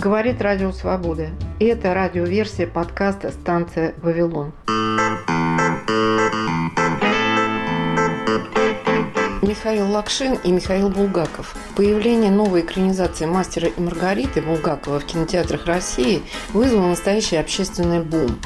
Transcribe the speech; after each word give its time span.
Говорит 0.00 0.40
Радио 0.40 0.70
Свобода. 0.70 1.30
И 1.58 1.64
это 1.64 1.92
радиоверсия 1.92 2.68
подкаста 2.68 3.32
«Станция 3.32 3.94
Вавилон». 4.00 4.52
Михаил 9.42 9.90
Лакшин 9.90 10.34
и 10.44 10.52
Михаил 10.52 10.88
Булгаков. 10.88 11.56
Появление 11.74 12.30
новой 12.30 12.60
экранизации 12.60 13.26
«Мастера 13.26 13.66
и 13.66 13.80
Маргариты» 13.80 14.40
Булгакова 14.40 15.00
в 15.00 15.04
кинотеатрах 15.04 15.66
России 15.66 16.22
вызвало 16.52 16.90
настоящий 16.90 17.36
общественный 17.36 18.00
бум. 18.00 18.38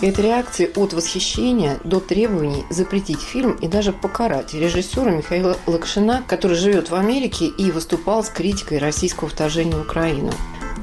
Это 0.00 0.22
реакция 0.22 0.68
от 0.76 0.92
восхищения 0.92 1.78
до 1.82 1.98
требований 1.98 2.64
запретить 2.70 3.20
фильм 3.20 3.56
и 3.56 3.66
даже 3.66 3.92
покарать 3.92 4.54
режиссера 4.54 5.10
Михаила 5.10 5.56
Лакшина, 5.66 6.22
который 6.28 6.56
живет 6.56 6.90
в 6.90 6.94
Америке 6.94 7.46
и 7.46 7.72
выступал 7.72 8.22
с 8.22 8.28
критикой 8.28 8.78
российского 8.78 9.28
вторжения 9.28 9.74
в 9.74 9.82
Украину. 9.82 10.30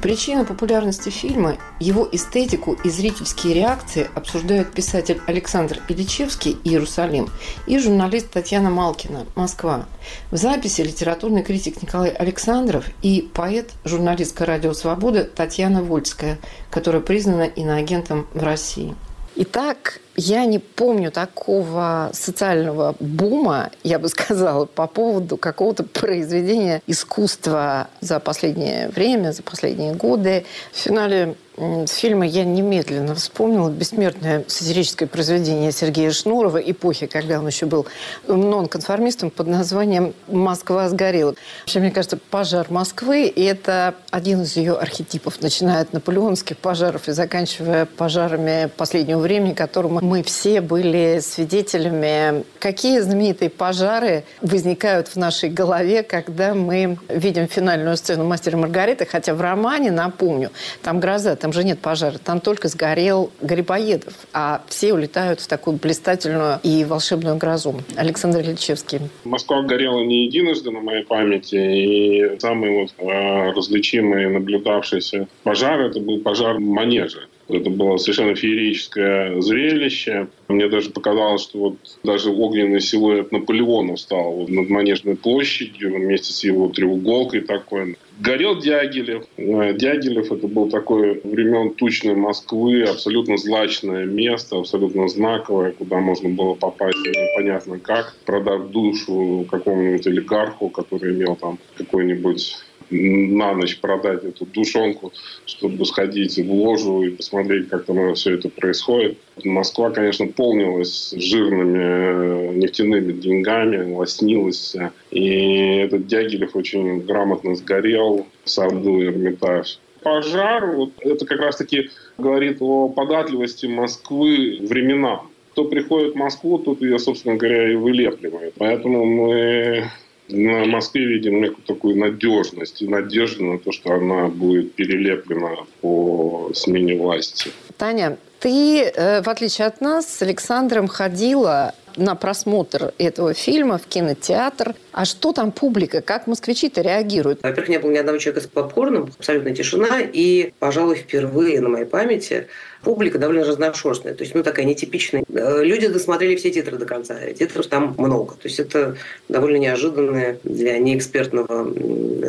Причина 0.02 0.44
популярности 0.44 1.08
фильма, 1.08 1.56
его 1.80 2.08
эстетику 2.12 2.74
и 2.84 2.88
зрительские 2.88 3.54
реакции 3.54 4.08
обсуждают 4.14 4.72
писатель 4.72 5.20
Александр 5.26 5.80
Ильичевский 5.88 6.56
«Иерусалим» 6.62 7.28
и 7.66 7.78
журналист 7.78 8.30
Татьяна 8.30 8.70
Малкина 8.70 9.26
«Москва». 9.34 9.86
В 10.30 10.36
записи 10.36 10.82
литературный 10.82 11.42
критик 11.42 11.82
Николай 11.82 12.10
Александров 12.10 12.84
и 13.02 13.28
поэт, 13.34 13.72
журналистка 13.84 14.46
«Радио 14.46 14.72
Свобода» 14.72 15.24
Татьяна 15.24 15.82
Вольская, 15.82 16.38
которая 16.70 17.02
признана 17.02 17.42
иноагентом 17.42 18.28
в 18.34 18.42
России. 18.42 18.94
Итак, 19.40 20.00
я 20.16 20.44
не 20.46 20.58
помню 20.58 21.12
такого 21.12 22.10
социального 22.12 22.96
бума, 22.98 23.70
я 23.84 24.00
бы 24.00 24.08
сказала, 24.08 24.64
по 24.64 24.88
поводу 24.88 25.36
какого-то 25.36 25.84
произведения 25.84 26.82
искусства 26.88 27.86
за 28.00 28.18
последнее 28.18 28.88
время, 28.88 29.30
за 29.30 29.44
последние 29.44 29.94
годы. 29.94 30.44
В 30.72 30.78
финале 30.78 31.36
с 31.58 31.92
фильма 31.94 32.24
я 32.26 32.44
немедленно 32.44 33.14
вспомнила 33.16 33.68
бессмертное 33.68 34.44
сатирическое 34.46 35.08
произведение 35.08 35.72
Сергея 35.72 36.12
Шнурова 36.12 36.58
эпохи, 36.58 37.06
когда 37.06 37.40
он 37.40 37.46
еще 37.48 37.66
был 37.66 37.86
нонконформистом 38.28 39.30
под 39.30 39.48
названием 39.48 40.14
«Москва 40.28 40.88
сгорела». 40.88 41.34
Вообще, 41.62 41.80
мне 41.80 41.90
кажется, 41.90 42.16
пожар 42.30 42.66
Москвы– 42.70 43.32
это 43.36 43.96
один 44.10 44.42
из 44.42 44.56
ее 44.56 44.74
архетипов, 44.74 45.40
начиная 45.40 45.82
от 45.82 45.92
наполеонских 45.92 46.56
пожаров 46.58 47.08
и 47.08 47.12
заканчивая 47.12 47.86
пожарами 47.86 48.70
последнего 48.76 49.18
времени, 49.18 49.52
которому 49.52 50.00
мы 50.00 50.22
все 50.22 50.60
были 50.60 51.18
свидетелями. 51.20 52.44
Какие 52.60 53.00
знаменитые 53.00 53.50
пожары 53.50 54.24
возникают 54.42 55.08
в 55.08 55.16
нашей 55.16 55.50
голове, 55.50 56.04
когда 56.04 56.54
мы 56.54 56.98
видим 57.08 57.48
финальную 57.48 57.96
сцену 57.96 58.24
«Мастера 58.24 58.56
Маргариты», 58.56 59.06
хотя 59.06 59.34
в 59.34 59.40
романе, 59.40 59.90
напомню, 59.90 60.52
там 60.82 61.00
гроза, 61.00 61.34
там 61.34 61.47
там 61.48 61.54
же 61.54 61.64
нет 61.64 61.78
пожара, 61.78 62.18
там 62.18 62.40
только 62.40 62.68
сгорел 62.68 63.30
Грибоедов, 63.40 64.12
а 64.34 64.62
все 64.68 64.92
улетают 64.92 65.40
в 65.40 65.46
такую 65.46 65.78
блистательную 65.78 66.60
и 66.62 66.84
волшебную 66.84 67.36
грозу. 67.36 67.80
Александр 67.96 68.40
Ильичевский. 68.40 69.00
Москва 69.24 69.62
горела 69.62 70.00
не 70.04 70.26
единожды 70.26 70.70
на 70.70 70.80
моей 70.80 71.04
памяти, 71.04 71.56
и 71.56 72.38
самый 72.38 72.70
вот 72.80 72.90
э, 72.98 73.52
различимый 73.52 74.28
наблюдавшийся 74.28 75.26
пожар, 75.42 75.80
это 75.80 76.00
был 76.00 76.20
пожар 76.20 76.58
манежа. 76.58 77.20
Это 77.48 77.70
было 77.70 77.96
совершенно 77.96 78.34
феерическое 78.34 79.40
зрелище. 79.40 80.28
Мне 80.48 80.68
даже 80.68 80.90
показалось, 80.90 81.42
что 81.42 81.58
вот 81.58 81.76
даже 82.04 82.30
огненный 82.30 82.80
силуэт 82.80 83.32
Наполеона 83.32 83.96
встал 83.96 84.32
вот 84.32 84.50
над 84.50 84.68
Манежной 84.68 85.16
площадью 85.16 85.94
вместе 85.94 86.34
с 86.34 86.44
его 86.44 86.68
треуголкой 86.68 87.40
такой. 87.40 87.96
Горел 88.20 88.56
Дягилев. 88.58 89.24
Э, 89.36 89.72
Дягилев 89.74 90.32
это 90.32 90.48
был 90.48 90.68
такой 90.68 91.20
времен 91.22 91.74
тучной 91.74 92.14
Москвы, 92.14 92.82
абсолютно 92.82 93.36
злачное 93.36 94.06
место, 94.06 94.58
абсолютно 94.58 95.08
знаковое, 95.08 95.72
куда 95.72 95.98
можно 95.98 96.28
было 96.28 96.54
попасть 96.54 96.98
непонятно 96.98 97.78
как, 97.78 98.14
продав 98.26 98.70
душу 98.70 99.46
какому-нибудь 99.48 100.06
олигарху, 100.06 100.68
который 100.68 101.14
имел 101.14 101.36
там 101.36 101.58
какой-нибудь 101.76 102.56
на 102.90 103.54
ночь 103.54 103.78
продать 103.78 104.24
эту 104.24 104.46
душонку, 104.46 105.12
чтобы 105.46 105.84
сходить 105.84 106.38
в 106.38 106.52
ложу 106.52 107.02
и 107.02 107.10
посмотреть, 107.10 107.68
как 107.68 107.84
там 107.84 108.14
все 108.14 108.34
это 108.34 108.48
происходит. 108.48 109.18
Москва, 109.44 109.90
конечно, 109.90 110.26
полнилась 110.26 111.12
жирными 111.16 111.78
э, 111.78 112.54
нефтяными 112.54 113.12
деньгами, 113.12 113.92
лоснилась. 113.92 114.76
И 115.10 115.76
этот 115.76 116.06
Дягилев 116.06 116.56
очень 116.56 117.00
грамотно 117.00 117.54
сгорел, 117.54 118.26
Сарду 118.44 119.02
Эрмитаж. 119.02 119.78
Пожар, 120.02 120.66
вот 120.66 120.92
это 121.00 121.26
как 121.26 121.40
раз-таки 121.40 121.90
говорит 122.18 122.58
о 122.60 122.88
податливости 122.88 123.66
Москвы 123.66 124.58
временам. 124.60 125.30
Кто 125.52 125.64
приходит 125.64 126.14
в 126.14 126.16
Москву, 126.16 126.58
тот 126.58 126.80
ее, 126.82 126.98
собственно 126.98 127.36
говоря, 127.36 127.70
и 127.70 127.74
вылепливает. 127.74 128.54
Поэтому 128.58 129.04
мы 129.04 129.90
на 130.28 130.64
Москве 130.66 131.04
видим 131.04 131.40
некую 131.40 131.64
такую 131.64 131.96
надежность 131.96 132.82
и 132.82 132.88
надежду 132.88 133.44
на 133.44 133.58
то, 133.58 133.72
что 133.72 133.92
она 133.92 134.28
будет 134.28 134.74
перелеплена 134.74 135.56
по 135.80 136.50
смене 136.54 136.96
власти. 136.96 137.50
Таня, 137.76 138.18
ты, 138.40 138.82
э, 138.82 139.22
в 139.22 139.28
отличие 139.28 139.66
от 139.66 139.80
нас, 139.80 140.06
с 140.06 140.22
Александром 140.22 140.86
ходила 140.88 141.74
на 141.96 142.14
просмотр 142.14 142.92
этого 142.98 143.34
фильма 143.34 143.78
в 143.78 143.86
кинотеатр. 143.86 144.74
А 144.92 145.04
что 145.04 145.32
там 145.32 145.50
публика? 145.50 146.00
Как 146.00 146.26
москвичи-то 146.26 146.80
реагируют? 146.80 147.42
Во-первых, 147.42 147.68
не 147.68 147.78
было 147.78 147.90
ни 147.90 147.98
одного 147.98 148.18
человека 148.18 148.46
с 148.46 148.46
попкорном, 148.46 149.10
абсолютная 149.18 149.54
тишина. 149.54 150.00
И, 150.00 150.52
пожалуй, 150.58 150.96
впервые 150.96 151.60
на 151.60 151.68
моей 151.68 151.86
памяти 151.86 152.46
публика 152.82 153.18
довольно 153.18 153.44
разношерстная. 153.44 154.14
То 154.14 154.22
есть, 154.22 154.34
ну, 154.34 154.42
такая 154.42 154.64
нетипичная. 154.64 155.24
Э, 155.32 155.62
люди 155.62 155.88
досмотрели 155.88 156.36
все 156.36 156.50
титры 156.50 156.76
до 156.76 156.86
конца. 156.86 157.18
Титров 157.32 157.66
там 157.66 157.94
много. 157.98 158.34
То 158.34 158.48
есть, 158.48 158.60
это 158.60 158.96
довольно 159.28 159.56
неожиданная 159.56 160.38
для 160.44 160.78
неэкспертного 160.78 161.72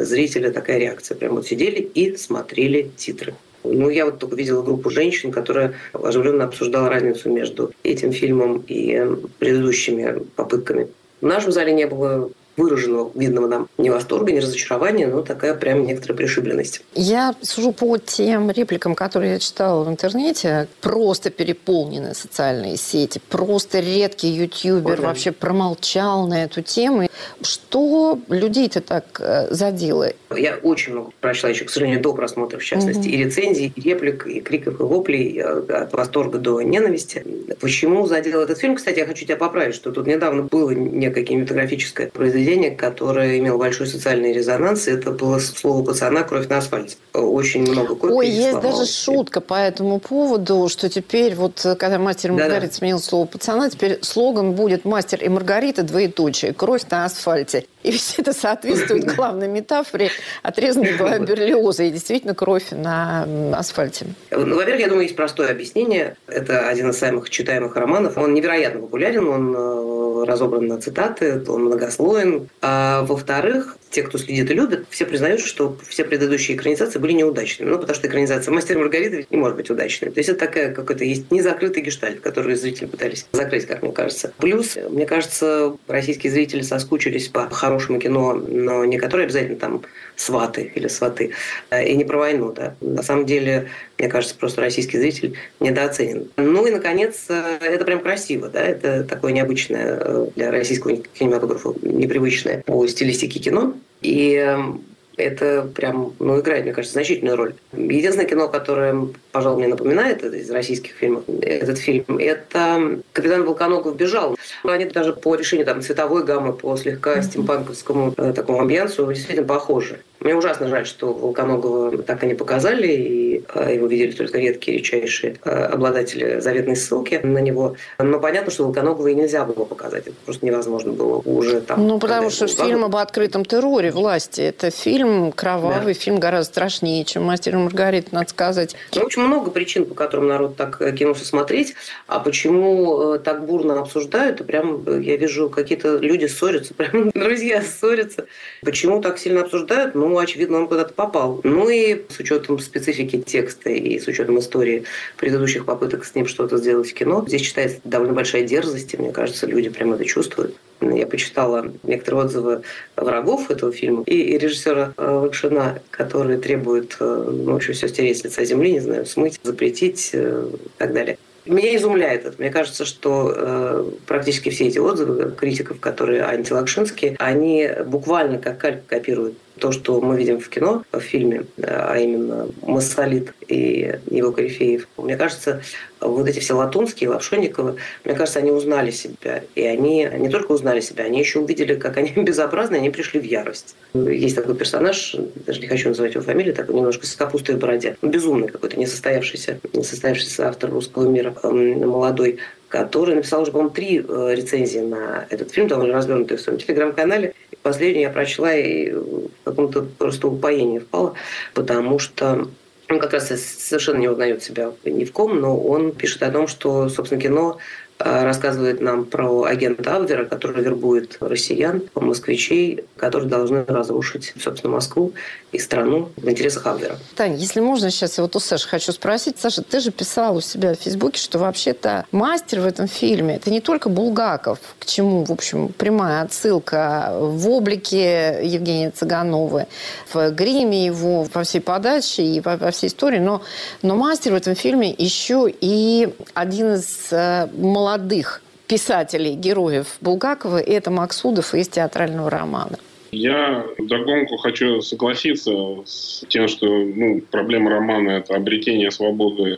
зрителя 0.05 0.51
такая 0.51 0.77
реакция. 0.79 1.15
Прям 1.15 1.35
вот 1.35 1.47
сидели 1.47 1.79
и 1.79 2.15
смотрели 2.15 2.91
титры. 2.97 3.33
Ну, 3.63 3.89
я 3.89 4.05
вот 4.05 4.19
только 4.19 4.35
видела 4.35 4.61
группу 4.61 4.89
женщин, 4.89 5.31
которая 5.31 5.73
оживленно 5.93 6.45
обсуждала 6.45 6.89
разницу 6.89 7.29
между 7.29 7.71
этим 7.83 8.13
фильмом 8.13 8.63
и 8.67 9.17
предыдущими 9.37 10.23
попытками. 10.35 10.87
В 11.21 11.25
нашем 11.25 11.51
зале 11.51 11.73
не 11.73 11.85
было 11.85 12.31
выраженного, 12.59 13.11
видного 13.15 13.47
нам 13.47 13.69
ни 13.77 13.89
восторга, 13.89 14.31
ни 14.31 14.39
разочарования, 14.39 15.07
но 15.07 15.21
такая 15.21 15.53
прям 15.53 15.85
некоторая 15.85 16.17
пришибленность. 16.17 16.81
Я 16.93 17.33
сужу 17.41 17.71
по 17.71 17.97
тем 17.97 18.51
репликам, 18.51 18.95
которые 18.95 19.33
я 19.33 19.39
читала 19.39 19.83
в 19.83 19.89
интернете. 19.89 20.67
Просто 20.81 21.29
переполнены 21.29 22.13
социальные 22.13 22.77
сети. 22.77 23.21
Просто 23.29 23.79
редкий 23.79 24.29
ютубер 24.29 25.01
вообще 25.01 25.31
промолчал 25.31 26.27
на 26.27 26.43
эту 26.43 26.61
тему. 26.61 27.07
Что 27.41 28.19
людей-то 28.27 28.81
так 28.81 29.19
э, 29.19 29.47
задело? 29.53 30.11
Я 30.35 30.57
очень 30.61 30.93
много 30.93 31.11
прочла 31.19 31.49
еще, 31.49 31.65
к 31.65 31.69
сожалению, 31.69 32.01
до 32.01 32.13
просмотра, 32.13 32.59
в 32.59 32.63
частности, 32.63 33.07
угу. 33.07 33.09
и 33.09 33.17
рецензий, 33.17 33.73
и 33.75 33.81
реплик, 33.81 34.27
и 34.27 34.41
криков, 34.41 34.79
и 34.79 34.83
воплей, 34.83 35.39
э, 35.39 35.43
от 35.69 35.93
восторга 35.93 36.37
до 36.37 36.61
ненависти. 36.61 37.25
Почему 37.59 38.05
задел 38.05 38.41
этот 38.41 38.57
фильм? 38.57 38.75
Кстати, 38.75 38.99
я 38.99 39.05
хочу 39.05 39.25
тебя 39.25 39.37
поправить, 39.37 39.75
что 39.75 39.91
тут 39.91 40.07
недавно 40.07 40.43
было 40.43 40.71
некое 40.71 41.23
кинематографическое 41.23 42.09
произведение 42.09 42.48
произведение, 42.49 42.71
которое 42.71 43.37
имело 43.37 43.57
большой 43.57 43.87
социальный 43.87 44.33
резонанс. 44.33 44.87
Это 44.87 45.11
было 45.11 45.39
слово 45.39 45.83
пацана 45.83 46.23
«Кровь 46.23 46.47
на 46.47 46.57
асфальте». 46.57 46.97
Очень 47.13 47.61
много 47.61 47.95
копий 47.95 48.13
Ой, 48.13 48.27
есть 48.27 48.59
даже 48.59 48.85
шутка 48.85 49.41
по 49.41 49.55
этому 49.55 49.99
поводу, 49.99 50.67
что 50.69 50.89
теперь 50.89 51.35
вот 51.35 51.65
когда 51.77 51.99
«Мастер 51.99 52.31
и 52.31 52.33
Маргарита» 52.33 52.67
да, 52.67 52.73
сменил 52.73 52.99
слово 52.99 53.25
«пацана», 53.25 53.69
теперь 53.69 53.99
слоган 54.01 54.53
будет 54.53 54.85
«Мастер 54.85 55.23
и 55.23 55.29
Маргарита, 55.29 55.83
двоеточие, 55.83 56.53
кровь 56.53 56.83
на 56.89 57.05
асфальте». 57.05 57.65
И 57.83 57.91
все 57.91 58.21
это 58.21 58.33
соответствует 58.33 59.15
главной 59.15 59.47
метафоре 59.47 60.09
отрезанной 60.43 60.97
была 60.97 61.17
Берлиоза 61.19 61.83
и 61.83 61.91
действительно 61.91 62.35
кровь 62.35 62.71
на 62.71 63.25
асфальте. 63.57 64.07
Ну, 64.31 64.55
во-первых, 64.55 64.81
я 64.81 64.87
думаю, 64.87 65.03
есть 65.03 65.15
простое 65.15 65.51
объяснение. 65.51 66.15
Это 66.27 66.67
один 66.67 66.89
из 66.89 66.97
самых 66.97 67.29
читаемых 67.29 67.75
романов. 67.75 68.17
Он 68.17 68.33
невероятно 68.33 68.81
популярен, 68.81 69.27
он 69.27 69.55
э, 69.55 70.25
разобран 70.25 70.67
на 70.67 70.81
цитаты, 70.81 71.41
он 71.47 71.65
многослоен. 71.65 72.49
А 72.61 73.03
во-вторых, 73.03 73.77
те, 73.89 74.03
кто 74.03 74.17
следит 74.17 74.49
и 74.51 74.53
любит, 74.53 74.85
все 74.89 75.05
признают, 75.05 75.41
что 75.41 75.77
все 75.87 76.03
предыдущие 76.03 76.55
экранизации 76.57 76.99
были 76.99 77.13
неудачными. 77.13 77.69
Ну, 77.69 77.79
потому 77.79 77.95
что 77.95 78.07
экранизация 78.07 78.51
«Мастер 78.51 78.77
Маргарита» 78.77 79.25
не 79.29 79.37
может 79.37 79.57
быть 79.57 79.69
удачной. 79.69 80.11
То 80.11 80.19
есть 80.19 80.29
это 80.29 80.39
такая 80.39 80.73
какой-то 80.73 81.03
есть 81.03 81.31
незакрытый 81.31 81.81
гештальт, 81.83 82.19
который 82.19 82.55
зрители 82.55 82.85
пытались 82.85 83.25
закрыть, 83.31 83.65
как 83.65 83.81
мне 83.81 83.91
кажется. 83.91 84.33
Плюс, 84.37 84.77
мне 84.89 85.05
кажется, 85.05 85.75
российские 85.87 86.31
зрители 86.31 86.61
соскучились 86.61 87.27
по 87.29 87.49
хорошему 87.69 87.99
кино, 87.99 88.33
но 88.33 88.83
не 88.83 88.97
которые 88.97 89.25
обязательно 89.25 89.57
там 89.57 89.81
сваты 90.15 90.71
или 90.75 90.87
сваты, 90.87 91.31
а, 91.69 91.81
и 91.81 91.95
не 91.95 92.03
про 92.03 92.17
войну, 92.17 92.51
да. 92.51 92.75
На 92.81 93.03
самом 93.03 93.25
деле, 93.25 93.69
мне 93.99 94.09
кажется, 94.09 94.35
просто 94.35 94.61
российский 94.61 94.97
зритель 94.97 95.35
недооценен. 95.59 96.29
Ну 96.37 96.65
и, 96.65 96.71
наконец, 96.71 97.25
э, 97.29 97.57
это 97.61 97.85
прям 97.85 97.99
красиво, 97.99 98.49
да, 98.49 98.61
это 98.61 99.03
такое 99.03 99.33
необычное 99.33 99.97
э, 100.01 100.27
для 100.35 100.51
российского 100.51 100.97
кинематографа, 100.97 101.73
непривычное 101.83 102.63
по 102.65 102.87
стилистике 102.87 103.39
кино. 103.39 103.75
И 104.01 104.33
эм, 104.33 104.83
это 105.19 105.69
прям, 105.75 106.13
ну, 106.19 106.39
играет, 106.39 106.63
мне 106.63 106.73
кажется, 106.73 106.93
значительную 106.93 107.35
роль. 107.35 107.53
Единственное 107.73 108.27
кино, 108.27 108.47
которое, 108.47 109.07
пожалуй, 109.31 109.59
мне 109.59 109.67
напоминает 109.67 110.23
из 110.23 110.49
российских 110.49 110.91
фильмов, 110.93 111.23
этот 111.41 111.77
фильм, 111.77 112.17
это 112.17 112.99
«Капитан 113.13 113.43
Волконогов 113.43 113.95
бежал». 113.95 114.37
Они 114.63 114.85
даже 114.85 115.13
по 115.13 115.35
решению 115.35 115.65
там, 115.65 115.81
цветовой 115.81 116.23
гаммы, 116.23 116.53
по 116.53 116.75
слегка 116.77 117.21
стимпанковскому 117.21 118.13
э, 118.17 118.33
такому 118.33 118.61
амбиансу 118.61 119.07
действительно 119.07 119.47
похожи. 119.47 119.99
Мне 120.19 120.35
ужасно 120.35 120.67
жаль, 120.67 120.85
что 120.85 121.13
Волконогова 121.13 122.03
так 122.03 122.23
и 122.23 122.27
не 122.27 122.33
показали, 122.33 122.87
и 122.87 123.43
э, 123.53 123.75
его 123.75 123.87
видели 123.87 124.11
только 124.11 124.37
редкие, 124.37 124.77
редчайшие 124.77 125.37
э, 125.43 125.49
обладатели 125.49 126.39
заветной 126.39 126.75
ссылки 126.75 127.21
на 127.23 127.37
него. 127.37 127.75
Но 127.99 128.19
понятно, 128.19 128.51
что 128.51 128.65
Волконогова 128.65 129.07
и 129.07 129.15
нельзя 129.15 129.45
было 129.45 129.63
показать. 129.63 130.07
Это 130.07 130.15
просто 130.25 130.45
невозможно 130.45 130.91
было 130.91 131.21
уже 131.23 131.61
там. 131.61 131.87
Ну, 131.87 131.99
потому 131.99 132.29
что 132.29 132.47
фильм 132.47 132.83
об 132.83 132.97
открытом 132.97 133.45
терроре 133.45 133.91
власти. 133.91 134.41
Это 134.41 134.71
фильм 134.71 135.31
кровавый, 135.31 135.93
да. 135.93 135.99
фильм 135.99 136.19
гораздо 136.19 136.51
страшнее, 136.51 137.05
чем 137.05 137.23
«Мастер 137.23 137.55
и 137.55 137.57
Маргарита», 137.57 138.09
надо 138.13 138.29
сказать. 138.29 138.75
Ну, 138.95 139.01
очень 139.03 139.21
много 139.21 139.51
причин, 139.51 139.85
по 139.85 139.95
которым 139.95 140.27
народ 140.27 140.57
так 140.57 140.81
э, 140.81 140.91
кинулся 140.91 141.25
смотреть. 141.25 141.75
А 142.07 142.19
почему 142.19 143.17
так 143.19 143.45
бурно 143.45 143.79
обсуждают, 143.79 144.41
и 144.41 144.43
прям 144.43 144.83
я 144.99 145.15
вижу, 145.15 145.49
какие-то 145.49 145.97
люди 145.97 146.25
ссорятся, 146.25 146.73
прям 146.77 147.09
друзья 147.11 147.61
ссорятся. 147.61 148.25
Почему 148.61 149.01
так 149.01 149.17
сильно 149.17 149.41
обсуждают? 149.41 149.95
Ну, 149.95 150.08
очевидно, 150.17 150.57
он 150.57 150.67
куда-то 150.67 150.93
попал. 150.93 151.41
Ну 151.43 151.69
и 151.69 152.05
с 152.09 152.19
учетом 152.19 152.59
специфики 152.59 153.21
текста 153.21 153.69
и 153.69 153.99
с 153.99 154.07
учетом 154.07 154.39
истории 154.39 154.85
предыдущих 155.17 155.65
попыток 155.65 156.05
с 156.05 156.15
ним 156.15 156.25
что-то 156.27 156.57
сделать 156.57 156.89
в 156.89 156.93
кино, 156.93 157.23
здесь 157.27 157.41
читается 157.41 157.79
довольно 157.83 158.13
большая 158.13 158.43
дерзость, 158.43 158.93
и 158.93 158.97
мне 158.97 159.11
кажется, 159.11 159.45
люди 159.45 159.69
прямо 159.69 159.95
это 159.95 160.05
чувствуют. 160.05 160.55
Я 160.81 161.07
почитала 161.07 161.71
некоторые 161.83 162.25
отзывы 162.25 162.61
врагов 162.95 163.51
этого 163.51 163.71
фильма 163.71 164.03
и 164.05 164.37
режиссера 164.37 164.93
э, 164.95 165.05
Лакшина, 165.05 165.81
которые 165.91 166.39
требуют, 166.39 166.95
э, 166.99 167.31
ну, 167.31 167.51
в 167.51 167.55
общем, 167.55 167.73
все 167.73 167.89
стереть 167.89 168.19
с 168.19 168.23
лица 168.23 168.45
земли, 168.45 168.71
не 168.73 168.79
знаю, 168.79 169.05
смыть, 169.05 169.39
запретить 169.43 170.11
э, 170.13 170.49
и 170.53 170.69
так 170.77 170.93
далее. 170.93 171.17
Меня 171.45 171.75
изумляет 171.75 172.25
это. 172.25 172.35
Мне 172.37 172.51
кажется, 172.51 172.85
что 172.85 173.33
э, 173.35 173.91
практически 174.05 174.49
все 174.49 174.67
эти 174.67 174.77
отзывы 174.77 175.31
критиков, 175.31 175.79
которые 175.79 176.23
антилакшинские, 176.23 177.15
они 177.17 177.67
буквально 177.85 178.37
как 178.37 178.59
кальк 178.59 178.85
копируют 178.85 179.35
то, 179.59 179.71
что 179.71 179.99
мы 180.01 180.17
видим 180.17 180.39
в 180.39 180.49
кино, 180.49 180.83
в 180.91 180.99
фильме, 180.99 181.45
а 181.61 181.97
именно 181.97 182.47
Массолит 182.61 183.33
и 183.47 183.95
его 184.09 184.31
корифеев. 184.31 184.87
Мне 184.97 185.17
кажется, 185.17 185.61
вот 185.99 186.27
эти 186.27 186.39
все 186.39 186.53
Латунские, 186.55 187.09
Лапшонниковы, 187.09 187.75
мне 188.05 188.15
кажется, 188.15 188.39
они 188.39 188.51
узнали 188.51 188.91
себя. 188.91 189.43
И 189.55 189.63
они 189.63 190.09
не 190.17 190.29
только 190.29 190.51
узнали 190.51 190.79
себя, 190.79 191.05
они 191.05 191.19
еще 191.19 191.39
увидели, 191.39 191.75
как 191.75 191.97
они 191.97 192.11
безобразны, 192.15 192.75
они 192.77 192.89
пришли 192.89 193.19
в 193.19 193.23
ярость. 193.23 193.75
Есть 193.93 194.35
такой 194.35 194.55
персонаж, 194.55 195.15
даже 195.45 195.59
не 195.59 195.67
хочу 195.67 195.89
называть 195.89 196.13
его 196.15 196.23
фамилию, 196.23 196.55
такой 196.55 196.75
немножко 196.75 197.05
с 197.05 197.15
капустой 197.15 197.55
в 197.55 197.59
бороде. 197.59 197.97
Безумный 198.01 198.47
какой-то, 198.47 198.79
несостоявшийся, 198.79 199.59
несостоявшийся 199.73 200.47
автор 200.47 200.71
русского 200.71 201.09
мира, 201.09 201.35
молодой, 201.43 202.39
который 202.69 203.15
написал 203.15 203.41
уже, 203.41 203.51
по-моему, 203.51 203.71
три 203.71 203.97
э, 204.07 204.33
рецензии 204.35 204.79
на 204.79 205.25
этот 205.29 205.51
фильм, 205.51 205.67
довольно 205.67 205.95
развернутые 205.95 206.37
в 206.37 206.41
своем 206.41 206.59
телеграм-канале. 206.59 207.33
Последнюю 207.61 208.03
я 208.03 208.09
прочла 208.09 208.55
и 208.55 208.91
в 208.91 209.29
каком-то 209.43 209.83
просто 209.97 210.27
упоении 210.27 210.79
впала, 210.79 211.13
потому 211.53 211.99
что 211.99 212.47
он 212.89 212.99
как 212.99 213.13
раз 213.13 213.27
совершенно 213.27 213.97
не 213.97 214.07
узнает 214.07 214.41
себя 214.43 214.71
ни 214.85 215.05
в 215.05 215.11
ком, 215.11 215.39
но 215.39 215.59
он 215.59 215.91
пишет 215.91 216.23
о 216.23 216.31
том, 216.31 216.47
что, 216.47 216.89
собственно, 216.89 217.21
кино 217.21 217.57
рассказывает 217.99 218.79
нам 218.79 219.03
про 219.03 219.43
агента 219.43 219.97
Абвера, 219.97 220.23
который 220.23 220.63
вербует 220.63 221.17
россиян, 221.19 221.83
москвичей, 221.95 222.85
которые 222.95 223.29
должны 223.29 223.65
разрушить, 223.65 224.33
собственно, 224.41 224.73
Москву 224.73 225.11
и 225.51 225.59
страну 225.59 226.09
в 226.15 226.29
интересах 226.29 226.65
Абвера. 226.65 226.97
Таня, 227.15 227.35
если 227.35 227.59
можно, 227.59 227.91
сейчас 227.91 228.17
я 228.17 228.23
вот 228.23 228.35
у 228.35 228.39
Саши 228.39 228.69
хочу 228.69 228.93
спросить. 228.93 229.37
Саша, 229.37 229.63
ты 229.63 229.81
же 229.81 229.91
писал 229.91 230.37
у 230.37 230.41
себя 230.41 230.75
в 230.75 230.77
Фейсбуке, 230.77 231.19
что 231.19 231.39
вообще-то 231.39 232.05
мастер 232.11 232.61
в 232.61 232.65
этом 232.65 232.87
фильме– 232.87 233.35
это 233.37 233.51
не 233.51 233.59
только 233.59 233.89
Булгаков, 233.89 234.59
к 234.79 234.85
чему, 234.85 235.25
в 235.25 235.31
общем, 235.31 235.67
прямая 235.69 236.21
отсылка 236.21 237.11
в 237.13 237.49
облике 237.49 238.39
Евгения 238.43 238.91
Цыгановой, 238.91 239.65
в 240.13 240.31
гриме 240.31 240.85
его, 240.85 241.25
по 241.25 241.43
всей 241.43 241.59
подаче 241.59 242.23
и 242.23 242.39
по, 242.39 242.71
всей 242.71 242.87
истории, 242.87 243.19
но, 243.19 243.41
но 243.81 243.95
мастер 243.95 244.31
в 244.31 244.35
этом 244.35 244.55
фильме 244.55 244.95
еще 244.97 245.47
и 245.49 246.13
один 246.33 246.75
из 246.75 247.09
э, 247.11 247.47
молодых 247.57 247.88
молодых 247.89 248.41
писателей, 248.67 249.33
героев 249.33 249.97
Булгакова, 250.01 250.59
и 250.59 250.71
это 250.71 250.91
Максудов 250.91 251.55
из 251.55 251.67
театрального 251.67 252.29
романа. 252.29 252.77
Я 253.11 253.65
догонку 253.79 254.37
хочу 254.37 254.81
согласиться 254.81 255.51
с 255.85 256.23
тем, 256.29 256.47
что 256.47 256.67
ну, 256.67 257.21
проблема 257.31 257.71
романа– 257.71 258.09
это 258.19 258.35
обретение 258.35 258.91
свободы 258.91 259.57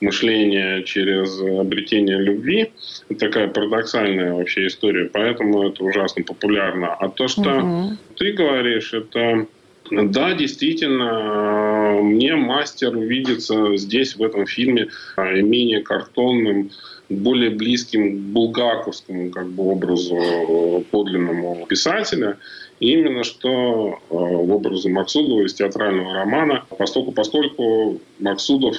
мышления 0.00 0.82
через 0.84 1.40
обретение 1.40 2.18
любви. 2.18 2.70
Это 3.08 3.26
такая 3.26 3.48
парадоксальная 3.48 4.32
вообще 4.32 4.68
история, 4.68 5.10
поэтому 5.12 5.68
это 5.68 5.82
ужасно 5.82 6.22
популярно. 6.22 6.94
А 6.94 7.08
то, 7.08 7.26
что 7.26 7.50
угу. 7.56 7.96
ты 8.16 8.32
говоришь, 8.32 8.94
это 8.94 9.46
да, 9.92 10.34
действительно, 10.34 12.00
мне 12.02 12.34
мастер 12.34 12.96
видится 12.96 13.76
здесь, 13.76 14.16
в 14.16 14.22
этом 14.22 14.46
фильме, 14.46 14.88
менее 15.16 15.82
картонным, 15.82 16.70
более 17.08 17.50
близким 17.50 18.16
к 18.16 18.20
булгаковскому 18.32 19.30
как 19.30 19.48
бы, 19.48 19.64
образу 19.64 20.16
э, 20.16 20.82
подлинному 20.90 21.66
писателя, 21.66 22.38
именно 22.80 23.24
что 23.24 23.98
э, 23.98 24.14
в 24.14 24.52
образе 24.52 24.88
Максудова 24.88 25.42
из 25.42 25.54
театрального 25.54 26.14
романа, 26.14 26.64
поскольку, 26.78 27.12
поскольку 27.12 28.00
Максудов 28.18 28.76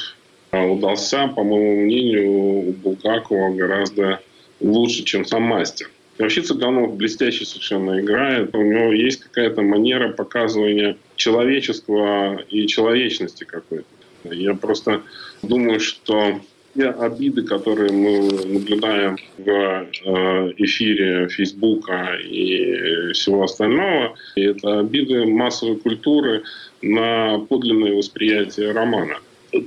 э, 0.52 0.68
удался, 0.68 1.28
по 1.28 1.44
моему 1.44 1.84
мнению, 1.84 2.32
у 2.32 2.72
Булгакова 2.72 3.54
гораздо 3.54 4.20
лучше, 4.60 5.04
чем 5.04 5.26
сам 5.26 5.44
мастер. 5.44 5.90
Вообще 6.20 6.42
Цыганов 6.42 6.96
блестяще 6.96 7.46
совершенно 7.46 8.00
играет. 8.00 8.56
У 8.56 8.62
него 8.62 8.92
есть 8.94 9.24
какая-то 9.24 9.62
манера 9.62 10.10
показывания 10.10 10.98
человеческого 11.16 12.38
и 12.50 12.68
человечности 12.68 13.44
какой-то. 13.44 13.86
Я 14.24 14.54
просто 14.54 15.02
думаю, 15.42 15.80
что 15.80 16.40
те 16.76 16.90
обиды, 16.90 17.44
которые 17.44 17.92
мы 17.92 18.32
наблюдаем 18.46 19.18
в 19.38 19.50
э, 19.50 20.54
эфире 20.58 21.28
Фейсбука 21.30 22.16
и 22.16 23.12
всего 23.14 23.44
остального, 23.44 24.16
это 24.36 24.80
обиды 24.80 25.26
массовой 25.26 25.78
культуры 25.78 26.44
на 26.82 27.40
подлинное 27.40 27.94
восприятие 27.94 28.72
романа. 28.72 29.18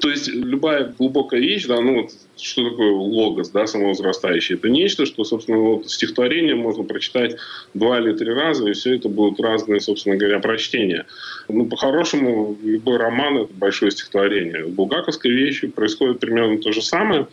То 0.00 0.11
есть 0.11 0.28
любая 0.28 0.93
глубокая 0.99 1.40
вещь, 1.40 1.66
да, 1.66 1.81
ну 1.81 2.02
вот 2.02 2.11
что 2.37 2.69
такое 2.69 2.90
логос, 2.90 3.50
да, 3.50 3.66
самовозрастающий? 3.66 4.57
Это 4.57 4.69
нечто, 4.69 5.07
что, 5.07 5.23
собственно, 5.23 5.59
вот 5.59 5.88
стихотворение 5.88 6.57
можно 6.57 6.83
прочитать 6.83 7.37
два 7.73 8.00
или 8.00 8.12
три 8.12 8.33
раза, 8.33 8.69
и 8.69 8.73
все 8.73 8.97
это 8.97 9.09
будут 9.09 9.38
разные, 9.38 9.81
собственно 9.81 10.16
говоря, 10.16 10.40
прочтения. 10.40 11.07
Ну, 11.49 11.66
по-хорошему, 11.66 12.57
любой 12.62 12.97
роман– 12.97 13.38
это 13.38 13.55
большое 13.55 13.93
стихотворение. 13.93 14.64
В 14.64 14.71
булгаковской 14.71 15.31
вещи 15.31 15.69
происходит 15.69 16.19
примерно 16.19 16.59
то 16.59 16.73
же 16.73 16.83
самое. 16.83 17.28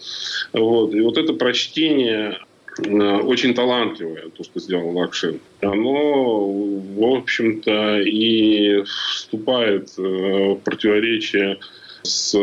Вот. 0.53 0.93
И 0.93 1.01
вот 1.01 1.17
это 1.17 1.33
прочтение 1.33 2.37
э, 2.77 2.91
очень 2.91 3.55
талантливое, 3.55 4.29
то, 4.29 4.43
что 4.43 4.59
сделал 4.59 4.95
Лакшин. 4.95 5.39
Оно, 5.61 6.45
в 6.45 7.03
общем-то, 7.03 8.01
и 8.01 8.83
вступает 8.83 9.89
э, 9.97 10.01
в 10.01 10.55
противоречие 10.63 11.57
с 12.03 12.37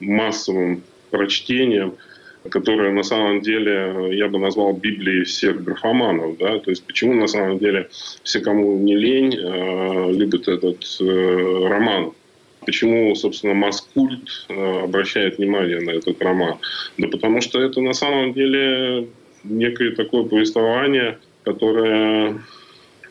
массовым 0.00 0.82
прочтением, 1.10 1.94
которое 2.48 2.92
на 2.92 3.02
самом 3.02 3.40
деле 3.40 4.16
я 4.16 4.28
бы 4.28 4.38
назвал 4.38 4.72
Библией 4.72 5.24
всех 5.24 5.62
графоманов. 5.62 6.38
Да? 6.38 6.58
То 6.58 6.70
есть 6.70 6.84
почему 6.84 7.14
на 7.14 7.26
самом 7.26 7.58
деле 7.58 7.88
все, 8.22 8.40
кому 8.40 8.78
не 8.78 8.96
лень, 8.96 9.34
э, 9.34 10.12
любят 10.12 10.48
этот 10.48 10.84
э, 11.00 11.68
роман. 11.68 12.12
Почему, 12.64 13.14
собственно, 13.14 13.54
Маскульт 13.54 14.46
э, 14.48 14.80
обращает 14.84 15.38
внимание 15.38 15.80
на 15.80 15.90
этот 15.90 16.20
роман? 16.22 16.56
Да 16.98 17.08
потому 17.08 17.40
что 17.40 17.60
это 17.60 17.80
на 17.80 17.92
самом 17.92 18.32
деле 18.32 19.08
некое 19.44 19.92
такое 19.92 20.24
повествование, 20.24 21.18
которое 21.44 22.40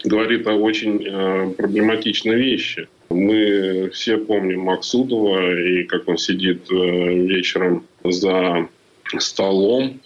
говорит 0.05 0.47
о 0.47 0.53
очень 0.53 1.53
проблематичной 1.55 2.35
вещи. 2.35 2.87
Мы 3.09 3.89
все 3.93 4.17
помним 4.17 4.61
Максудова 4.61 5.55
и 5.59 5.83
как 5.83 6.07
он 6.07 6.17
сидит 6.17 6.71
э, 6.71 6.75
вечером 6.75 7.85
за 8.03 8.67
столом, 9.19 9.99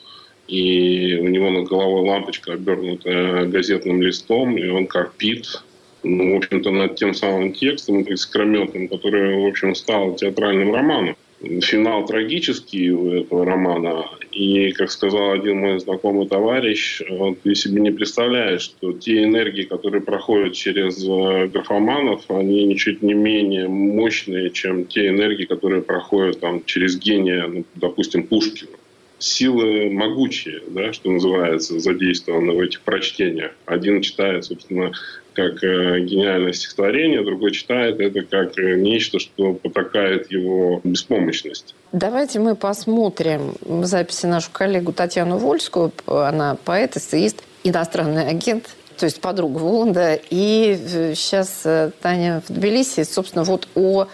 и 0.48 1.16
у 1.22 1.28
него 1.28 1.50
над 1.50 1.68
головой 1.68 2.08
лампочка, 2.10 2.54
обернутая 2.54 3.46
газетным 3.46 4.02
листом, 4.02 4.58
и 4.58 4.68
он 4.68 4.88
корпит, 4.88 5.64
ну, 6.04 6.34
в 6.34 6.38
общем-то, 6.38 6.72
над 6.72 6.96
тем 6.96 7.14
самым 7.14 7.54
текстом 7.54 8.02
искрометным, 8.02 8.88
который, 8.88 9.44
в 9.44 9.48
общем, 9.48 9.76
стал 9.76 10.16
театральным 10.16 10.74
романом. 10.74 11.16
Финал 11.42 12.06
трагический 12.06 12.90
у 12.90 13.12
этого 13.12 13.46
романа, 13.46 14.06
и 14.40 14.72
как 14.72 14.90
сказал 14.90 15.32
один 15.32 15.58
мой 15.60 15.80
знакомый 15.82 16.26
товарищ, 16.26 17.02
вот, 17.10 17.42
ты 17.42 17.56
себе 17.56 17.82
не 17.82 17.92
представляешь, 17.92 18.62
что 18.62 18.94
те 18.94 19.26
энергии, 19.26 19.64
которые 19.64 20.02
проходят 20.02 20.54
через 20.54 21.04
э, 21.04 21.48
графоманов, 21.48 22.24
они 22.30 22.64
ничуть 22.64 23.02
не 23.02 23.14
менее 23.14 23.68
мощные, 23.68 24.50
чем 24.52 24.86
те 24.86 25.10
энергии, 25.10 25.44
которые 25.44 25.82
проходят 25.82 26.40
там, 26.40 26.64
через 26.64 26.98
гения, 26.98 27.48
ну, 27.48 27.66
допустим, 27.76 28.24
Пушкина 28.24 28.78
силы 29.18 29.90
могучие, 29.92 30.62
да, 30.70 30.94
что 30.94 31.12
называется, 31.12 31.78
задействованы 31.78 32.54
в 32.54 32.62
этих 32.62 32.80
прочтениях. 32.80 33.52
Один 33.66 34.02
читает, 34.02 34.46
собственно, 34.46 34.94
как 35.34 35.64
э, 35.64 36.00
гениальное 36.02 36.54
стихотворение, 36.54 37.24
другой 37.24 37.52
читает 37.52 38.00
это 38.00 38.22
как 38.22 38.58
э, 38.58 38.76
нечто, 38.76 39.20
что 39.20 39.54
потакает 39.54 40.32
его 40.32 40.82
беспомощность. 40.84 41.76
Давайте 41.92 42.40
мы 42.40 42.56
посмотрим 42.56 43.56
записи 43.84 44.26
нашу 44.26 44.52
коллегу 44.52 44.94
Татьяну 44.94 45.38
Вольскую. 45.38 45.92
Она 46.06 46.58
поэт, 46.64 46.98
эссеист, 46.98 47.44
иностранный 47.64 48.28
агент, 48.28 48.70
то 48.98 49.06
есть 49.06 49.22
подруга 49.22 49.58
Воланда. 49.60 50.20
И 50.30 50.78
сейчас 51.16 51.62
э, 51.66 51.92
Таня 52.02 52.42
в 52.48 52.54
Тбилиси, 52.54 53.04
собственно, 53.04 53.44
вот 53.44 53.68
о 53.76 54.08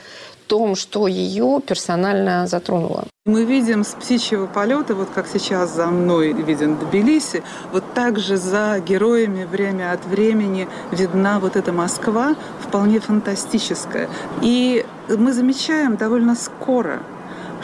том, 0.47 0.75
что 0.75 1.07
ее 1.07 1.61
персонально 1.65 2.47
затронуло. 2.47 3.05
Мы 3.25 3.43
видим 3.43 3.83
с 3.83 3.95
птичьего 3.95 4.45
полета, 4.45 4.93
вот 4.93 5.09
как 5.15 5.25
сейчас 5.27 5.75
за 5.75 5.87
мной 5.87 6.31
виден 6.33 6.77
Тбилиси, 6.77 7.41
вот 7.71 7.83
также 7.93 8.37
за 8.37 8.79
героями 8.79 9.45
время 9.45 9.93
от 9.93 10.05
времени 10.05 10.67
видна 10.91 11.39
вот 11.39 11.55
эта 11.55 11.71
Москва, 11.73 12.35
вполне 12.59 12.99
фантастическая. 12.99 14.09
И 14.43 14.85
мы 15.09 15.33
замечаем 15.33 15.95
довольно 15.97 16.35
скоро, 16.35 17.01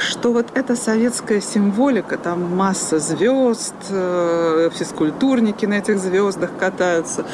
что 0.01 0.33
вот 0.33 0.47
эта 0.55 0.75
советская 0.75 1.41
символика, 1.41 2.17
там 2.17 2.55
масса 2.55 2.99
звезд, 2.99 3.75
э, 3.89 4.69
физкультурники 4.73 5.65
на 5.65 5.75
этих 5.75 5.99
звездах 5.99 6.49
катаются, 6.59 7.25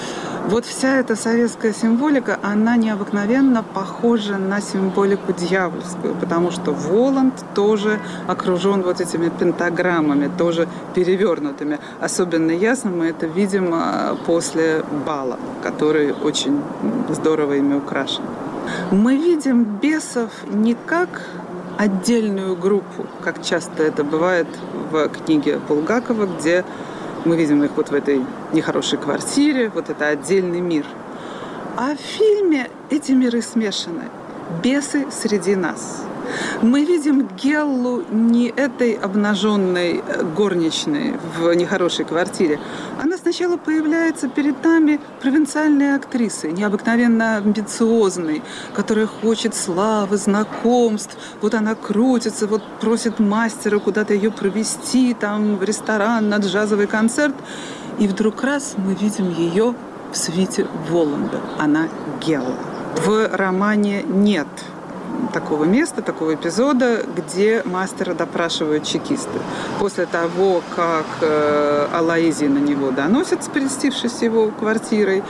вот 0.47 0.65
вся 0.65 0.97
эта 0.97 1.15
советская 1.15 1.73
символика, 1.73 2.39
она 2.41 2.75
необыкновенно 2.75 3.63
похожа 3.63 4.37
на 4.37 4.61
символику 4.61 5.33
дьявольскую, 5.33 6.15
потому 6.15 6.51
что 6.51 6.71
Воланд 6.71 7.33
тоже 7.55 7.99
окружен 8.27 8.81
вот 8.83 9.01
этими 9.01 9.29
пентаграммами, 9.29 10.29
тоже 10.37 10.67
перевернутыми. 10.93 11.79
Особенно 12.01 12.51
ясно 12.51 12.91
мы 12.91 13.05
это 13.07 13.27
видим 13.27 13.71
а, 13.73 14.17
после 14.25 14.83
бала, 15.05 15.39
который 15.63 16.11
очень 16.11 16.61
здорово 17.09 17.53
ими 17.53 17.75
украшен. 17.75 18.23
Мы 18.91 19.15
видим 19.15 19.63
бесов 19.63 20.31
не 20.45 20.75
как 20.85 21.09
отдельную 21.77 22.55
группу, 22.55 23.05
как 23.23 23.43
часто 23.43 23.83
это 23.83 24.03
бывает 24.03 24.47
в 24.91 25.09
книге 25.09 25.59
Булгакова, 25.67 26.25
где 26.25 26.65
мы 27.25 27.35
видим 27.35 27.63
их 27.63 27.71
вот 27.75 27.89
в 27.89 27.93
этой 27.93 28.25
нехорошей 28.53 28.97
квартире, 28.97 29.69
вот 29.69 29.89
это 29.89 30.07
отдельный 30.07 30.61
мир. 30.61 30.85
А 31.77 31.95
в 31.95 31.99
фильме 31.99 32.69
эти 32.89 33.11
миры 33.11 33.41
смешаны. 33.41 34.05
Бесы 34.63 35.07
среди 35.11 35.55
нас. 35.55 36.03
Мы 36.61 36.85
видим 36.85 37.27
Геллу 37.41 38.03
не 38.09 38.47
этой 38.49 38.93
обнаженной 38.93 40.03
э, 40.05 40.23
горничной 40.23 41.13
в 41.37 41.53
нехорошей 41.53 42.05
квартире. 42.05 42.59
Она 43.01 43.17
сначала 43.17 43.57
появляется 43.57 44.27
перед 44.27 44.63
нами 44.63 44.99
провинциальной 45.21 45.95
актрисой, 45.95 46.51
необыкновенно 46.51 47.37
амбициозной, 47.37 48.41
которая 48.73 49.07
хочет 49.07 49.55
славы, 49.55 50.17
знакомств. 50.17 51.17
Вот 51.41 51.53
она 51.53 51.75
крутится, 51.75 52.47
вот 52.47 52.63
просит 52.81 53.19
мастера 53.19 53.79
куда-то 53.79 54.13
ее 54.13 54.31
провести, 54.31 55.13
там 55.13 55.57
в 55.57 55.63
ресторан, 55.63 56.29
на 56.29 56.37
джазовый 56.37 56.87
концерт. 56.87 57.35
И 57.99 58.07
вдруг 58.07 58.43
раз 58.43 58.75
мы 58.77 58.93
видим 58.93 59.29
ее 59.29 59.73
в 60.11 60.17
свите 60.17 60.67
Воланда. 60.89 61.41
Она 61.57 61.87
Гелла. 62.19 62.55
В 63.05 63.29
романе 63.31 64.03
нет 64.03 64.47
такого 65.33 65.65
места, 65.65 66.01
такого 66.01 66.35
эпизода, 66.35 67.03
где 67.15 67.61
мастера 67.65 68.13
допрашивают 68.13 68.83
чекисты. 68.83 69.39
После 69.79 70.05
того, 70.05 70.61
как 70.75 71.05
э, 71.21 71.87
Алаизи 71.93 72.45
на 72.45 72.59
него 72.59 72.91
доносят, 72.91 73.43
спрестившись 73.43 74.21
его 74.21 74.51
квартирой, 74.51 75.23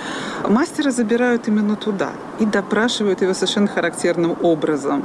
мастера 0.48 0.92
забирают 0.92 1.48
именно 1.48 1.76
туда 1.76 2.12
и 2.40 2.46
допрашивают 2.46 3.22
его 3.22 3.34
совершенно 3.34 3.68
характерным 3.68 4.38
образом. 4.42 5.04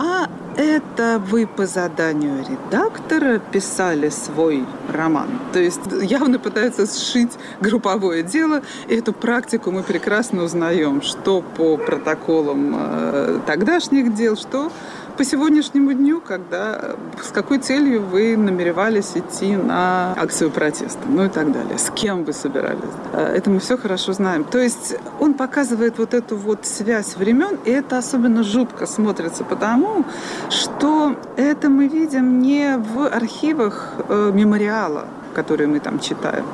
А 0.00 0.28
это 0.56 1.20
вы 1.24 1.48
по 1.48 1.66
заданию 1.66 2.44
редактора 2.48 3.40
писали 3.40 4.10
свой 4.10 4.64
роман. 4.92 5.26
То 5.52 5.58
есть 5.58 5.80
явно 6.02 6.38
пытаются 6.38 6.86
сшить 6.86 7.32
групповое 7.60 8.22
дело. 8.22 8.62
И 8.86 8.94
эту 8.94 9.12
практику 9.12 9.72
мы 9.72 9.82
прекрасно 9.82 10.44
узнаем, 10.44 11.02
что 11.02 11.42
по 11.42 11.76
протоколам 11.76 12.76
э, 12.78 13.40
тогдашних 13.44 14.14
дел, 14.14 14.36
что 14.36 14.70
по 15.18 15.24
сегодняшнему 15.24 15.92
дню, 15.94 16.20
когда 16.20 16.94
с 17.20 17.32
какой 17.32 17.58
целью 17.58 18.02
вы 18.02 18.36
намеревались 18.36 19.16
идти 19.16 19.56
на 19.56 20.14
акцию 20.16 20.52
протеста, 20.52 21.00
ну 21.08 21.24
и 21.24 21.28
так 21.28 21.50
далее, 21.50 21.76
с 21.76 21.90
кем 21.90 22.22
вы 22.22 22.32
собирались. 22.32 22.94
Э, 23.12 23.34
это 23.36 23.50
мы 23.50 23.58
все 23.58 23.76
хорошо 23.76 24.12
знаем. 24.12 24.44
То 24.44 24.58
есть 24.58 24.94
он 25.18 25.34
показывает 25.34 25.98
вот 25.98 26.14
эту 26.14 26.36
вот 26.36 26.66
связь 26.66 27.16
времен, 27.16 27.58
и 27.64 27.70
это 27.70 27.98
особенно 27.98 28.44
жутко 28.44 28.86
смотрится 28.86 29.42
потому, 29.42 30.04
что 30.50 31.16
это 31.36 31.68
мы 31.68 31.88
видим 31.88 32.38
не 32.40 32.76
в 32.78 33.08
архивах 33.08 33.94
э, 34.08 34.30
мемориала, 34.32 35.06
которые 35.34 35.66
мы 35.66 35.80
там 35.80 35.98
читаем. 35.98 36.44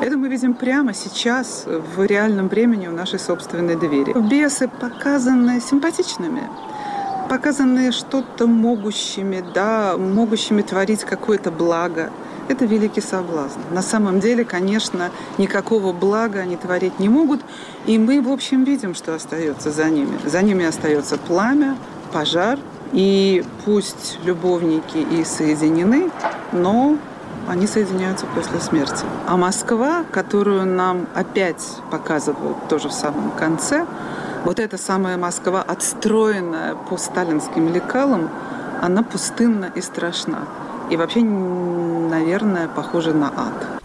Это 0.00 0.16
мы 0.16 0.28
видим 0.28 0.54
прямо 0.54 0.94
сейчас, 0.94 1.64
в 1.66 2.04
реальном 2.04 2.48
времени 2.48 2.88
у 2.88 2.92
нашей 2.92 3.20
собственной 3.20 3.76
двери. 3.76 4.12
Бесы 4.18 4.66
показаны 4.66 5.60
симпатичными 5.60 6.42
показаны 7.30 7.92
что-то 7.92 8.48
могущими, 8.48 9.44
да, 9.54 9.96
могущими 9.96 10.62
творить 10.62 11.04
какое-то 11.04 11.52
благо. 11.52 12.10
Это 12.48 12.64
великий 12.64 13.00
соблазн. 13.00 13.60
На 13.70 13.82
самом 13.82 14.18
деле, 14.18 14.44
конечно, 14.44 15.10
никакого 15.38 15.92
блага 15.92 16.40
они 16.40 16.56
творить 16.56 16.98
не 16.98 17.08
могут. 17.08 17.40
И 17.86 17.98
мы, 17.98 18.20
в 18.20 18.28
общем, 18.28 18.64
видим, 18.64 18.96
что 18.96 19.14
остается 19.14 19.70
за 19.70 19.88
ними. 19.90 20.18
За 20.24 20.42
ними 20.42 20.64
остается 20.64 21.18
пламя, 21.18 21.76
пожар. 22.12 22.58
И 22.92 23.44
пусть 23.64 24.18
любовники 24.24 24.98
и 24.98 25.22
соединены, 25.22 26.10
но 26.50 26.96
они 27.46 27.68
соединяются 27.68 28.26
после 28.34 28.58
смерти. 28.58 29.04
А 29.28 29.36
Москва, 29.36 30.04
которую 30.10 30.66
нам 30.66 31.06
опять 31.14 31.76
показывают 31.92 32.56
тоже 32.68 32.88
в 32.88 32.92
самом 32.92 33.30
конце, 33.30 33.86
вот 34.44 34.58
эта 34.58 34.78
самая 34.78 35.16
Москва, 35.16 35.62
отстроенная 35.62 36.74
по 36.74 36.96
сталинским 36.96 37.72
лекалам, 37.72 38.30
она 38.80 39.02
пустынна 39.02 39.70
и 39.74 39.80
страшна. 39.80 40.44
И 40.90 40.96
вообще, 40.96 41.20
наверное, 41.20 42.68
похожа 42.68 43.12
на 43.12 43.28
ад. 43.28 43.80